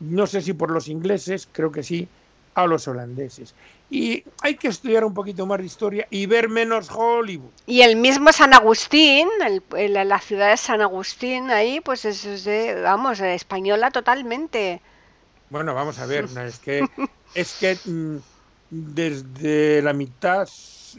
no 0.00 0.26
sé 0.26 0.40
si 0.40 0.54
por 0.54 0.70
los 0.70 0.88
ingleses, 0.88 1.46
creo 1.52 1.70
que 1.70 1.82
sí, 1.82 2.08
a 2.54 2.66
los 2.66 2.88
holandeses. 2.88 3.54
Y 3.90 4.24
hay 4.40 4.54
que 4.54 4.68
estudiar 4.68 5.04
un 5.04 5.12
poquito 5.12 5.44
más 5.44 5.58
de 5.58 5.66
historia 5.66 6.06
y 6.10 6.24
ver 6.24 6.48
menos 6.48 6.88
Hollywood. 6.90 7.50
Y 7.66 7.82
el 7.82 7.96
mismo 7.96 8.32
San 8.32 8.54
Agustín, 8.54 9.28
el- 9.44 9.62
el- 9.76 10.08
la 10.08 10.18
ciudad 10.18 10.48
de 10.48 10.56
San 10.56 10.80
Agustín, 10.80 11.50
ahí, 11.50 11.82
pues 11.82 12.06
es, 12.06 12.44
de, 12.46 12.80
vamos, 12.80 13.20
española 13.20 13.90
totalmente. 13.90 14.80
Bueno, 15.50 15.74
vamos 15.74 15.98
a 15.98 16.06
ver, 16.06 16.24
no, 16.34 16.40
es 16.40 16.58
que 16.58 16.88
es 17.34 17.54
que 17.60 17.76
mm, 17.84 18.16
desde 18.68 19.82
la 19.82 19.92
mitad, 19.92 20.48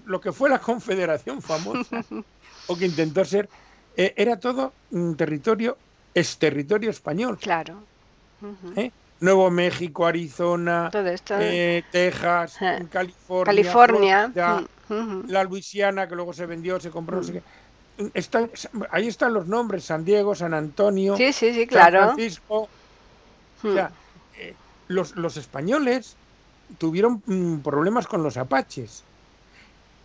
lo 0.06 0.20
que 0.20 0.32
fue 0.32 0.50
la 0.50 0.60
Confederación 0.60 1.42
famosa, 1.42 1.90
o 2.68 2.76
que 2.78 2.86
intentó 2.86 3.24
ser, 3.26 3.50
eh, 3.96 4.14
era 4.18 4.40
todo 4.40 4.78
un 4.90 5.16
territorio, 5.16 5.80
es 6.14 6.38
territorio 6.38 6.90
español. 6.90 7.38
Claro. 7.40 7.88
¿eh? 8.76 8.92
Nuevo 9.20 9.50
México, 9.50 10.06
Arizona, 10.06 10.90
Todo 10.92 11.08
esto. 11.08 11.36
eh, 11.40 11.84
Texas, 11.90 12.58
California, 12.90 13.46
California. 13.46 14.34
Florida, 14.34 14.62
mm, 14.90 15.30
la 15.30 15.44
Luisiana, 15.44 16.08
que 16.08 16.16
luego 16.16 16.34
se 16.34 16.46
vendió, 16.46 16.80
se 16.80 16.92
compró, 16.92 17.18
no 17.18 17.24
sé 17.24 17.34
Mm. 17.34 17.36
qué. 17.36 17.44
Ahí 18.92 19.08
están 19.08 19.34
los 19.34 19.48
nombres, 19.48 19.86
San 19.86 20.04
Diego, 20.04 20.36
San 20.36 20.54
Antonio, 20.54 21.18
Sí, 21.18 21.34
sí, 21.34 21.54
sí, 21.54 21.68
San. 21.70 21.92
Francisco, 21.92 22.70
Mm. 23.64 23.68
o 23.68 23.72
sea, 23.72 23.92
eh, 24.34 24.58
los, 24.88 25.16
los 25.16 25.38
españoles 25.38 26.18
tuvieron 26.78 27.22
mm, 27.26 27.58
problemas 27.60 28.08
con 28.08 28.24
los 28.24 28.38
apaches 28.38 29.04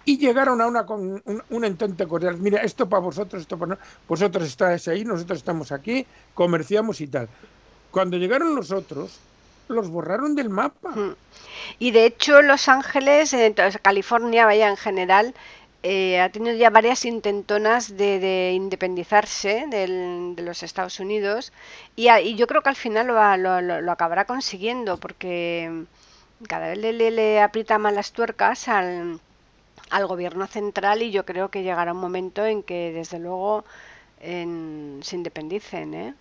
y 0.04 0.18
llegaron 0.18 0.60
a 0.60 0.66
una, 0.66 0.84
con 0.84 1.22
un, 1.24 1.42
un 1.50 1.64
entente 1.64 2.06
cordial. 2.06 2.36
Mira, 2.38 2.60
esto 2.62 2.88
para 2.88 3.00
vosotros, 3.00 3.42
esto 3.42 3.56
para 3.56 3.74
no- 3.74 3.78
vosotros 4.08 4.44
estáis 4.48 4.88
ahí, 4.88 5.04
nosotros 5.04 5.38
estamos 5.38 5.70
aquí, 5.72 6.04
comerciamos 6.34 7.00
y 7.00 7.06
tal. 7.06 7.28
Cuando 7.90 8.16
llegaron 8.16 8.54
los 8.54 8.72
otros, 8.72 9.18
los 9.68 9.88
borraron 9.90 10.34
del 10.34 10.48
mapa. 10.50 10.90
Mm. 10.90 11.14
Y 11.78 11.90
de 11.92 12.06
hecho, 12.06 12.42
Los 12.42 12.68
Ángeles, 12.68 13.32
eh, 13.32 13.46
entonces, 13.46 13.80
California, 13.80 14.44
vaya 14.44 14.68
en 14.68 14.76
general, 14.76 15.34
eh, 15.84 16.20
ha 16.20 16.30
tenido 16.30 16.54
ya 16.56 16.70
varias 16.70 17.04
intentonas 17.04 17.96
de, 17.96 18.18
de 18.18 18.52
independizarse 18.54 19.66
del- 19.68 20.34
de 20.36 20.42
los 20.42 20.62
Estados 20.62 20.98
Unidos 21.00 21.52
y, 21.96 22.08
a- 22.08 22.20
y 22.20 22.34
yo 22.36 22.46
creo 22.46 22.62
que 22.62 22.68
al 22.70 22.76
final 22.76 23.06
lo- 23.08 23.60
lo- 23.62 23.80
lo 23.80 23.92
acabará 23.92 24.24
consiguiendo 24.24 24.96
porque 24.98 25.84
cada 26.48 26.68
vez 26.68 26.78
le, 26.78 26.92
le- 26.92 27.10
le 27.10 27.40
aprieta 27.40 27.78
más 27.78 27.94
las 27.94 28.12
tuercas 28.12 28.68
al, 28.68 29.20
al 29.90 30.06
gobierno 30.06 30.46
central 30.46 31.02
y 31.02 31.10
yo 31.10 31.24
creo 31.24 31.50
que 31.50 31.62
llegará 31.62 31.92
un 31.92 32.00
momento 32.00 32.44
en 32.46 32.62
que 32.62 32.92
desde 32.92 33.18
luego 33.18 33.64
se 34.20 35.16
independicen, 35.16 35.94
¿eh? 35.94 36.14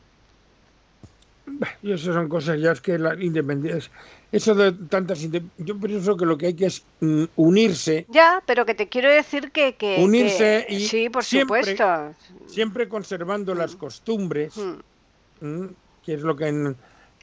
Y 1.84 1.92
eso 1.92 2.14
son 2.14 2.30
cosas 2.30 2.60
ya 2.60 2.72
es 2.72 2.82
que 2.82 2.98
la 2.98 3.14
independencia, 3.22 3.92
eso 4.32 4.56
de 4.56 4.72
tantas, 4.72 5.20
yo 5.58 5.80
pienso 5.80 6.16
que 6.16 6.26
lo 6.26 6.38
que 6.38 6.48
hay 6.48 6.54
que 6.54 6.68
es 6.68 6.84
mm, 7.02 7.26
unirse. 7.36 8.06
Ya, 8.10 8.42
pero 8.46 8.66
que 8.66 8.74
te 8.74 8.88
quiero 8.88 9.10
decir 9.10 9.52
que, 9.52 9.76
que 9.76 9.98
unirse 10.00 10.66
y 10.70 10.80
sí, 10.88 11.10
por 11.10 11.24
siempre, 11.24 11.64
supuesto, 11.64 12.16
siempre 12.48 12.88
conservando 12.88 13.54
las 13.54 13.76
mm. 13.76 13.78
costumbres, 13.78 14.54
mm. 15.42 15.66
que 16.06 16.14
es 16.14 16.22
lo 16.22 16.36
que, 16.36 16.74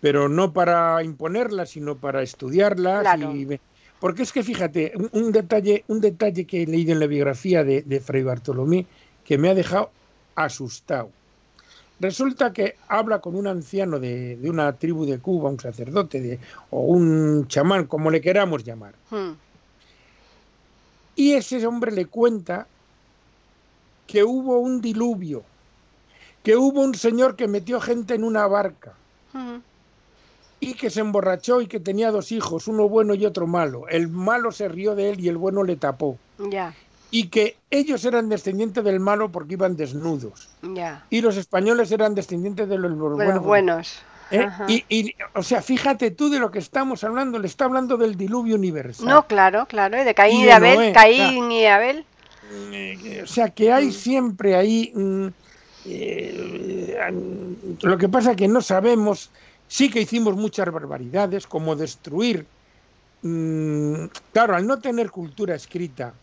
pero 0.00 0.28
no 0.28 0.52
para 0.52 1.02
imponerlas, 1.02 1.70
sino 1.70 1.96
para 1.96 2.22
estudiarlas 2.22 3.04
y 3.20 3.60
porque 4.00 4.22
es 4.22 4.32
que 4.32 4.44
fíjate, 4.44 4.92
un, 5.12 5.32
detalle, 5.32 5.84
un 5.88 6.00
detalle 6.00 6.44
que 6.44 6.62
he 6.62 6.66
leído 6.66 6.92
en 6.92 7.00
la 7.00 7.06
biografía 7.06 7.64
de, 7.64 7.82
de 7.82 7.98
Fray 7.98 8.22
Bartolomé 8.22 8.86
que 9.24 9.38
me 9.38 9.50
ha 9.50 9.54
dejado 9.54 9.90
asustado. 10.36 11.10
Resulta 12.00 12.52
que 12.52 12.76
habla 12.86 13.20
con 13.20 13.34
un 13.34 13.48
anciano 13.48 13.98
de, 13.98 14.38
una 14.44 14.72
tribu 14.74 15.04
de 15.04 15.18
Cuba, 15.18 15.50
un 15.50 15.58
sacerdote 15.58 16.20
de, 16.20 16.38
o 16.70 16.82
un 16.82 17.48
chamán, 17.48 17.86
como 17.86 18.10
le 18.10 18.20
queramos 18.20 18.62
llamar. 18.62 18.94
Hmm. 19.10 19.32
Y 21.16 21.32
ese 21.32 21.66
hombre 21.66 21.90
le 21.90 22.06
cuenta 22.06 22.68
que 24.06 24.22
hubo 24.22 24.60
un 24.60 24.80
diluvio, 24.80 25.42
que 26.44 26.56
hubo 26.56 26.82
un 26.82 26.94
señor 26.94 27.34
que 27.34 27.48
metió 27.48 27.80
gente 27.80 28.14
en 28.14 28.22
una 28.22 28.46
barca 28.46 28.94
hmm. 29.32 29.56
Y 30.60 30.74
que 30.74 30.90
se 30.90 31.00
emborrachó 31.00 31.60
y 31.60 31.66
que 31.66 31.80
tenía 31.80 32.10
dos 32.10 32.32
hijos, 32.32 32.68
uno 32.68 32.88
bueno 32.88 33.14
y 33.14 33.26
otro 33.26 33.46
malo. 33.46 33.88
El 33.88 34.08
malo 34.08 34.52
se 34.52 34.68
rió 34.68 34.94
de 34.94 35.10
él 35.10 35.20
y 35.20 35.28
el 35.28 35.36
bueno 35.36 35.62
le 35.62 35.76
tapó. 35.76 36.18
Ya 36.38 36.74
y 37.10 37.28
que 37.28 37.56
ellos 37.70 38.04
eran 38.04 38.28
descendientes 38.28 38.84
del 38.84 39.00
malo 39.00 39.30
porque 39.30 39.54
iban 39.54 39.76
desnudos. 39.76 40.48
Ya. 40.62 41.04
Y 41.10 41.20
los 41.20 41.36
españoles 41.36 41.90
eran 41.90 42.14
descendientes 42.14 42.68
de 42.68 42.78
los, 42.78 42.96
buenos. 43.42 44.02
¿Eh? 44.30 44.46
Y, 44.88 45.14
o 45.34 45.42
sea, 45.42 45.62
fíjate 45.62 46.10
tú 46.10 46.28
de 46.28 46.38
lo 46.38 46.50
que 46.50 46.58
estamos 46.58 47.02
hablando, 47.04 47.38
le 47.38 47.46
está 47.46 47.64
hablando 47.64 47.96
del 47.96 48.16
diluvio 48.16 48.56
universal. 48.56 49.06
No, 49.06 49.26
claro, 49.26 49.66
claro, 49.66 50.04
de 50.04 50.14
Caín 50.14 50.44
y, 50.44 50.50
Abel, 50.50 50.92
Caín 50.92 51.50
y 51.50 51.64
Abel. 51.64 52.04
Eh, 52.72 53.22
o 53.22 53.26
sea, 53.26 53.48
que 53.50 53.72
hay 53.72 53.86
mm. 53.86 53.92
siempre 53.92 54.54
ahí... 54.54 54.92
Mm, 54.94 55.28
eh, 55.86 57.12
lo 57.80 57.96
que 57.96 58.08
pasa 58.10 58.32
es 58.32 58.36
que 58.36 58.48
no 58.48 58.60
sabemos, 58.60 59.30
sí 59.68 59.90
que 59.90 60.00
hicimos 60.00 60.34
muchas 60.36 60.70
barbaridades, 60.72 61.46
como 61.46 61.76
destruir... 61.76 62.46
Mm, 63.22 64.06
claro, 64.32 64.56
al 64.56 64.66
no 64.66 64.78
tener 64.78 65.10
cultura 65.10 65.54
escrita, 65.54 66.14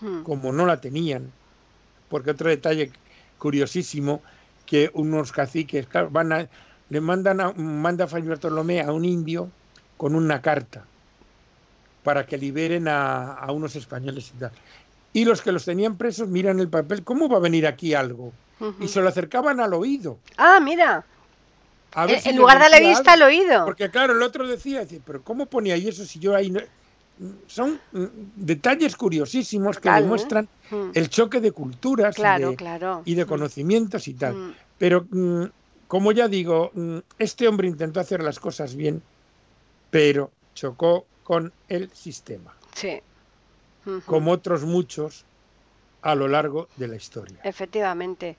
Hmm. 0.00 0.22
como 0.22 0.52
no 0.52 0.66
la 0.66 0.80
tenían. 0.80 1.30
Porque 2.08 2.30
otro 2.30 2.48
detalle 2.48 2.90
curiosísimo, 3.38 4.20
que 4.66 4.90
unos 4.94 5.32
caciques 5.32 5.86
van 6.10 6.32
a, 6.32 6.48
le 6.88 7.00
mandan 7.00 7.40
a, 7.40 7.52
manda 7.52 8.06
Fray 8.06 8.22
Bartolomé 8.22 8.80
a 8.80 8.92
un 8.92 9.04
indio 9.04 9.50
con 9.96 10.14
una 10.14 10.40
carta 10.40 10.84
para 12.02 12.26
que 12.26 12.38
liberen 12.38 12.88
a, 12.88 13.46
unos 13.50 13.76
españoles 13.76 14.32
y 14.34 14.40
tal. 14.40 14.52
Y 15.12 15.24
los 15.24 15.42
que 15.42 15.52
los 15.52 15.64
tenían 15.64 15.96
presos 15.96 16.28
miran 16.28 16.60
el 16.60 16.68
papel, 16.68 17.02
¿cómo 17.02 17.28
va 17.28 17.38
a 17.38 17.40
venir 17.40 17.66
aquí 17.66 17.94
algo? 17.94 18.32
Y 18.78 18.88
se 18.88 19.00
lo 19.00 19.08
acercaban 19.08 19.58
al 19.58 19.72
oído. 19.72 20.18
Ah, 20.36 20.60
mira. 20.60 21.04
En 21.94 22.36
lugar 22.36 22.62
de 22.62 22.68
la 22.70 22.80
vista 22.80 23.14
al 23.14 23.22
oído. 23.22 23.64
Porque 23.64 23.90
claro, 23.90 24.12
el 24.12 24.22
otro 24.22 24.46
decía, 24.46 24.86
pero 25.04 25.22
¿cómo 25.22 25.46
ponía 25.46 25.74
ahí 25.74 25.88
eso 25.88 26.04
si 26.04 26.18
yo 26.18 26.34
ahí 26.34 26.50
no 26.50 26.60
son 27.46 27.80
mm, 27.92 28.04
detalles 28.36 28.96
curiosísimos 28.96 29.78
que 29.78 29.90
demuestran 29.90 30.48
mm. 30.70 30.90
el 30.94 31.08
choque 31.10 31.40
de 31.40 31.52
culturas 31.52 32.16
y, 33.04 33.14
de, 33.14 33.24
mm. 33.24 33.28
conocimientos 33.28 34.08
y 34.08 34.14
tal. 34.14 34.56
Pero, 34.78 35.06
como 35.86 36.12
ya 36.12 36.28
digo, 36.28 36.72
este 37.18 37.46
hombre 37.46 37.68
intentó 37.68 38.00
hacer 38.00 38.22
las 38.22 38.38
cosas 38.38 38.74
bien, 38.74 39.02
pero 39.90 40.30
chocó 40.54 41.04
con 41.22 41.52
el 41.68 41.90
sistema. 41.90 42.54
Sí. 42.74 43.00
Como 44.06 44.30
otros 44.30 44.64
muchos 44.64 45.24
a 46.02 46.14
lo 46.14 46.28
largo 46.28 46.68
de 46.76 46.88
la 46.88 46.96
historia. 46.96 47.38
Efectivamente. 47.44 48.36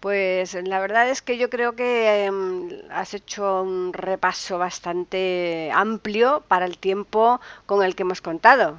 Pues 0.00 0.54
la 0.54 0.78
verdad 0.78 1.08
es 1.08 1.22
que 1.22 1.38
yo 1.38 1.48
creo 1.50 1.74
que 1.74 2.24
em, 2.24 2.68
has 2.90 3.14
hecho 3.14 3.62
un 3.62 3.92
repaso 3.92 4.58
bastante 4.58 5.70
amplio 5.72 6.44
para 6.48 6.66
el 6.66 6.78
tiempo 6.78 7.40
con 7.64 7.82
el 7.82 7.94
que 7.94 8.02
hemos 8.02 8.20
contado. 8.20 8.78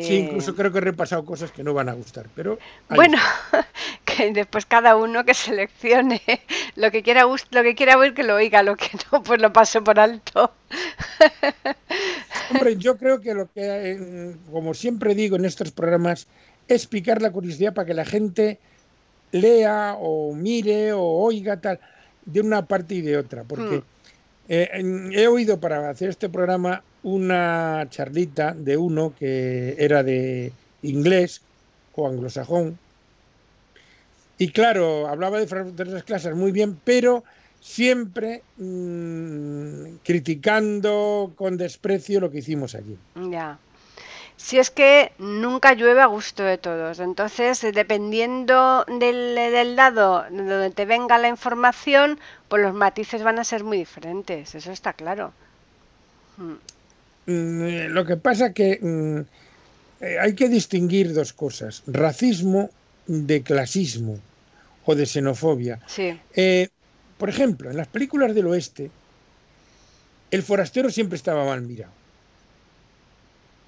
Sí, 0.00 0.18
incluso 0.18 0.54
creo 0.54 0.70
que 0.70 0.78
he 0.78 0.82
repasado 0.82 1.24
cosas 1.24 1.50
que 1.50 1.64
no 1.64 1.74
van 1.74 1.88
a 1.88 1.94
gustar, 1.94 2.26
pero... 2.36 2.58
Bueno, 2.90 3.18
que 4.04 4.30
después 4.30 4.64
cada 4.64 4.94
uno 4.94 5.24
que 5.24 5.34
seleccione 5.34 6.22
lo 6.76 6.92
que 6.92 7.02
quiera 7.02 7.24
lo 7.24 7.62
que 7.62 7.74
quiera 7.74 7.98
oír 7.98 8.14
que 8.14 8.22
lo 8.22 8.36
oiga, 8.36 8.62
lo 8.62 8.76
que 8.76 8.90
no, 9.12 9.22
pues 9.22 9.40
lo 9.40 9.52
paso 9.52 9.82
por 9.82 9.98
alto. 9.98 10.52
Hombre, 12.50 12.76
yo 12.76 12.96
creo 12.98 13.20
que 13.20 13.34
lo 13.34 13.50
que, 13.52 14.36
como 14.52 14.74
siempre 14.74 15.14
digo 15.14 15.36
en 15.36 15.44
estos 15.44 15.72
programas, 15.72 16.28
es 16.68 16.86
picar 16.86 17.20
la 17.20 17.32
curiosidad 17.32 17.74
para 17.74 17.86
que 17.86 17.94
la 17.94 18.04
gente 18.04 18.60
lea 19.32 19.96
o 19.98 20.34
mire 20.34 20.92
o 20.92 21.02
oiga 21.02 21.60
tal, 21.60 21.78
de 22.24 22.40
una 22.40 22.66
parte 22.66 22.96
y 22.96 23.00
de 23.00 23.16
otra, 23.16 23.44
porque 23.44 23.78
hmm. 23.78 23.82
eh, 24.48 25.10
he 25.12 25.26
oído 25.26 25.60
para 25.60 25.88
hacer 25.90 26.10
este 26.10 26.28
programa 26.28 26.82
una 27.02 27.86
charlita 27.90 28.52
de 28.52 28.76
uno 28.76 29.14
que 29.18 29.76
era 29.78 30.02
de 30.02 30.52
inglés 30.82 31.42
o 31.94 32.06
anglosajón, 32.06 32.78
y 34.38 34.48
claro, 34.52 35.06
hablaba 35.06 35.38
de 35.38 35.84
las 35.84 36.02
clases 36.04 36.34
muy 36.34 36.50
bien, 36.50 36.78
pero 36.82 37.24
siempre 37.60 38.42
mm, 38.56 39.96
criticando 40.02 41.32
con 41.36 41.58
desprecio 41.58 42.20
lo 42.20 42.30
que 42.30 42.38
hicimos 42.38 42.74
allí. 42.74 42.96
Ya 43.30 43.58
si 44.42 44.58
es 44.58 44.70
que 44.70 45.12
nunca 45.18 45.74
llueve 45.74 46.00
a 46.00 46.06
gusto 46.06 46.42
de 46.42 46.56
todos. 46.56 46.98
Entonces, 46.98 47.60
dependiendo 47.60 48.84
del, 48.86 49.34
del 49.34 49.76
lado 49.76 50.24
donde 50.30 50.70
te 50.70 50.86
venga 50.86 51.18
la 51.18 51.28
información, 51.28 52.18
pues 52.48 52.62
los 52.62 52.74
matices 52.74 53.22
van 53.22 53.38
a 53.38 53.44
ser 53.44 53.64
muy 53.64 53.76
diferentes, 53.76 54.54
eso 54.54 54.72
está 54.72 54.94
claro. 54.94 55.32
Mm. 56.38 56.54
Mm, 57.26 57.92
lo 57.92 58.04
que 58.06 58.16
pasa 58.16 58.54
que 58.54 58.78
mm, 58.80 59.20
eh, 60.04 60.18
hay 60.18 60.34
que 60.34 60.48
distinguir 60.48 61.12
dos 61.12 61.32
cosas, 61.34 61.82
racismo 61.86 62.70
de 63.06 63.42
clasismo 63.42 64.18
o 64.86 64.94
de 64.94 65.04
xenofobia. 65.04 65.80
Sí. 65.86 66.18
Eh, 66.34 66.68
por 67.18 67.28
ejemplo, 67.28 67.70
en 67.70 67.76
las 67.76 67.88
películas 67.88 68.34
del 68.34 68.46
oeste, 68.46 68.90
el 70.30 70.42
forastero 70.42 70.88
siempre 70.88 71.16
estaba 71.16 71.44
mal 71.44 71.60
mirado 71.60 71.99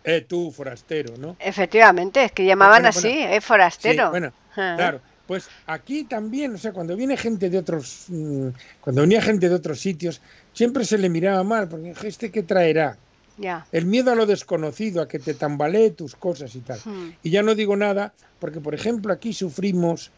eh, 0.04 0.24
tú, 0.26 0.50
forastero, 0.50 1.16
¿no? 1.16 1.36
Efectivamente, 1.38 2.24
es 2.24 2.32
que 2.32 2.44
llamaban 2.44 2.86
así, 2.86 3.08
eh, 3.08 3.40
forastero. 3.40 4.10
bueno, 4.10 4.32
claro. 4.54 5.00
Pues 5.26 5.48
aquí 5.66 6.04
también, 6.04 6.54
o 6.54 6.58
sea, 6.58 6.72
cuando 6.72 6.96
viene 6.96 7.16
gente 7.16 7.48
de 7.48 7.58
otros, 7.58 8.06
mm, 8.08 8.48
cuando 8.80 9.02
venía 9.02 9.22
gente 9.22 9.48
de 9.48 9.54
otros 9.54 9.80
sitios, 9.80 10.20
siempre 10.52 10.84
se 10.84 10.98
le 10.98 11.08
miraba 11.08 11.42
mal, 11.44 11.68
porque 11.68 11.94
este 12.02 12.30
que 12.30 12.42
traerá. 12.42 12.98
Ya. 13.38 13.66
El 13.72 13.86
miedo 13.86 14.10
a 14.12 14.14
lo 14.14 14.26
desconocido, 14.26 15.00
a 15.00 15.08
que 15.08 15.18
te 15.18 15.34
tambalee 15.34 15.90
tus 15.90 16.16
cosas 16.16 16.54
y 16.54 16.60
tal. 16.60 16.78
Hmm. 16.84 17.12
Y 17.22 17.30
ya 17.30 17.42
no 17.42 17.54
digo 17.54 17.76
nada, 17.76 18.12
porque 18.40 18.60
por 18.60 18.74
ejemplo 18.74 19.12
aquí 19.12 19.32
sufrimos 19.32 20.10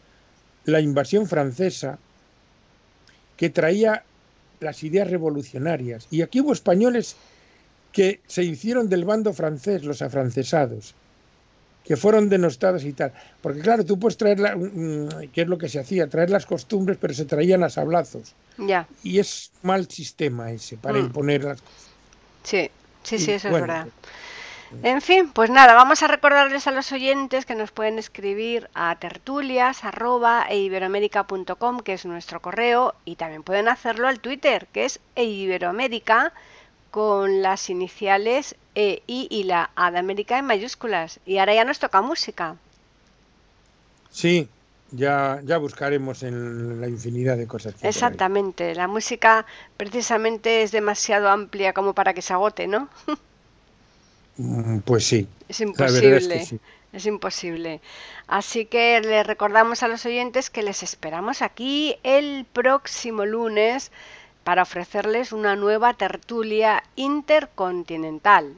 la 0.65 0.81
invasión 0.81 1.27
francesa 1.27 1.97
que 3.37 3.49
traía 3.49 4.03
las 4.59 4.83
ideas 4.83 5.09
revolucionarias. 5.09 6.07
Y 6.11 6.23
aquí 6.23 6.41
hubo 6.41 6.51
españoles 6.51 7.15
que 7.95 8.19
se 8.27 8.43
hicieron 8.43 8.89
del 8.89 9.05
bando 9.05 9.31
francés, 9.31 9.85
los 9.85 10.01
afrancesados, 10.01 10.93
que 11.85 11.95
fueron 11.95 12.27
denostados 12.27 12.83
y 12.83 12.91
tal. 12.91 13.13
Porque 13.41 13.61
claro, 13.61 13.85
tú 13.85 13.97
puedes 13.97 14.17
traer, 14.17 14.37
la, 14.37 14.53
¿qué 15.31 15.43
es 15.43 15.47
lo 15.47 15.57
que 15.57 15.69
se 15.69 15.79
hacía? 15.79 16.09
Traer 16.09 16.29
las 16.29 16.45
costumbres, 16.45 16.97
pero 16.99 17.13
se 17.13 17.23
traían 17.23 17.63
a 17.63 17.69
sablazos. 17.69 18.35
Ya. 18.57 18.85
Y 19.01 19.19
es 19.19 19.49
mal 19.63 19.87
sistema 19.89 20.51
ese 20.51 20.75
para 20.75 20.99
mm. 20.99 21.05
imponer 21.05 21.45
las 21.45 21.61
cosas. 21.61 21.89
Sí, 22.43 22.69
sí, 23.03 23.17
sí, 23.17 23.31
eso 23.31 23.47
es 23.47 23.53
verdad. 23.53 23.87
Pues, 24.71 24.83
en 24.83 25.01
fin, 25.01 25.31
pues 25.31 25.49
nada, 25.49 25.73
vamos 25.73 26.03
a 26.03 26.07
recordarles 26.07 26.67
a 26.67 26.71
los 26.71 26.91
oyentes 26.91 27.45
que 27.45 27.55
nos 27.55 27.71
pueden 27.71 27.97
escribir 27.97 28.69
a 28.73 28.97
tertulias 28.99 29.85
arroba, 29.85 30.47
que 30.49 31.93
es 31.93 32.05
nuestro 32.05 32.41
correo, 32.41 32.93
y 33.05 33.15
también 33.15 33.43
pueden 33.43 33.69
hacerlo 33.69 34.09
al 34.09 34.19
Twitter, 34.19 34.67
que 34.73 34.83
es 34.83 34.99
eiberoamérica 35.15 36.33
con 36.95 37.41
las 37.41 37.69
iniciales 37.69 38.55
E, 38.73 39.03
I 39.05 39.27
y 39.29 39.43
la 39.43 39.69
A 39.75 39.91
de 39.91 39.99
América 39.99 40.39
en 40.39 40.45
mayúsculas. 40.45 41.19
Y 41.25 41.39
ahora 41.39 41.53
ya 41.53 41.65
nos 41.65 41.77
toca 41.77 42.01
música. 42.01 42.55
Sí, 44.11 44.47
ya, 44.91 45.41
ya 45.43 45.57
buscaremos 45.57 46.23
en 46.23 46.79
la 46.79 46.87
infinidad 46.87 47.35
de 47.35 47.47
cosas. 47.47 47.75
Exactamente, 47.81 48.73
la 48.75 48.87
música 48.87 49.45
precisamente 49.75 50.63
es 50.63 50.71
demasiado 50.71 51.27
amplia 51.27 51.73
como 51.73 51.93
para 51.93 52.13
que 52.13 52.21
se 52.21 52.31
agote, 52.31 52.65
¿no? 52.65 52.87
Mm, 54.37 54.79
pues 54.79 55.05
sí. 55.05 55.27
Es 55.49 55.59
imposible. 55.59 56.47
Es, 56.93 57.05
imposible. 57.05 57.81
Así 58.27 58.67
que 58.67 59.01
le 59.01 59.23
recordamos 59.23 59.83
a 59.83 59.89
los 59.89 60.05
oyentes 60.05 60.49
que 60.49 60.63
les 60.63 60.81
esperamos 60.81 61.41
aquí 61.41 61.97
el 62.03 62.45
próximo 62.53 63.25
lunes 63.25 63.91
para 64.45 64.61
ofrecerles 64.61 65.33
una 65.33 65.55
nueva 65.55 65.95
tertulia 65.95 66.83
intercontinental. 66.95 68.53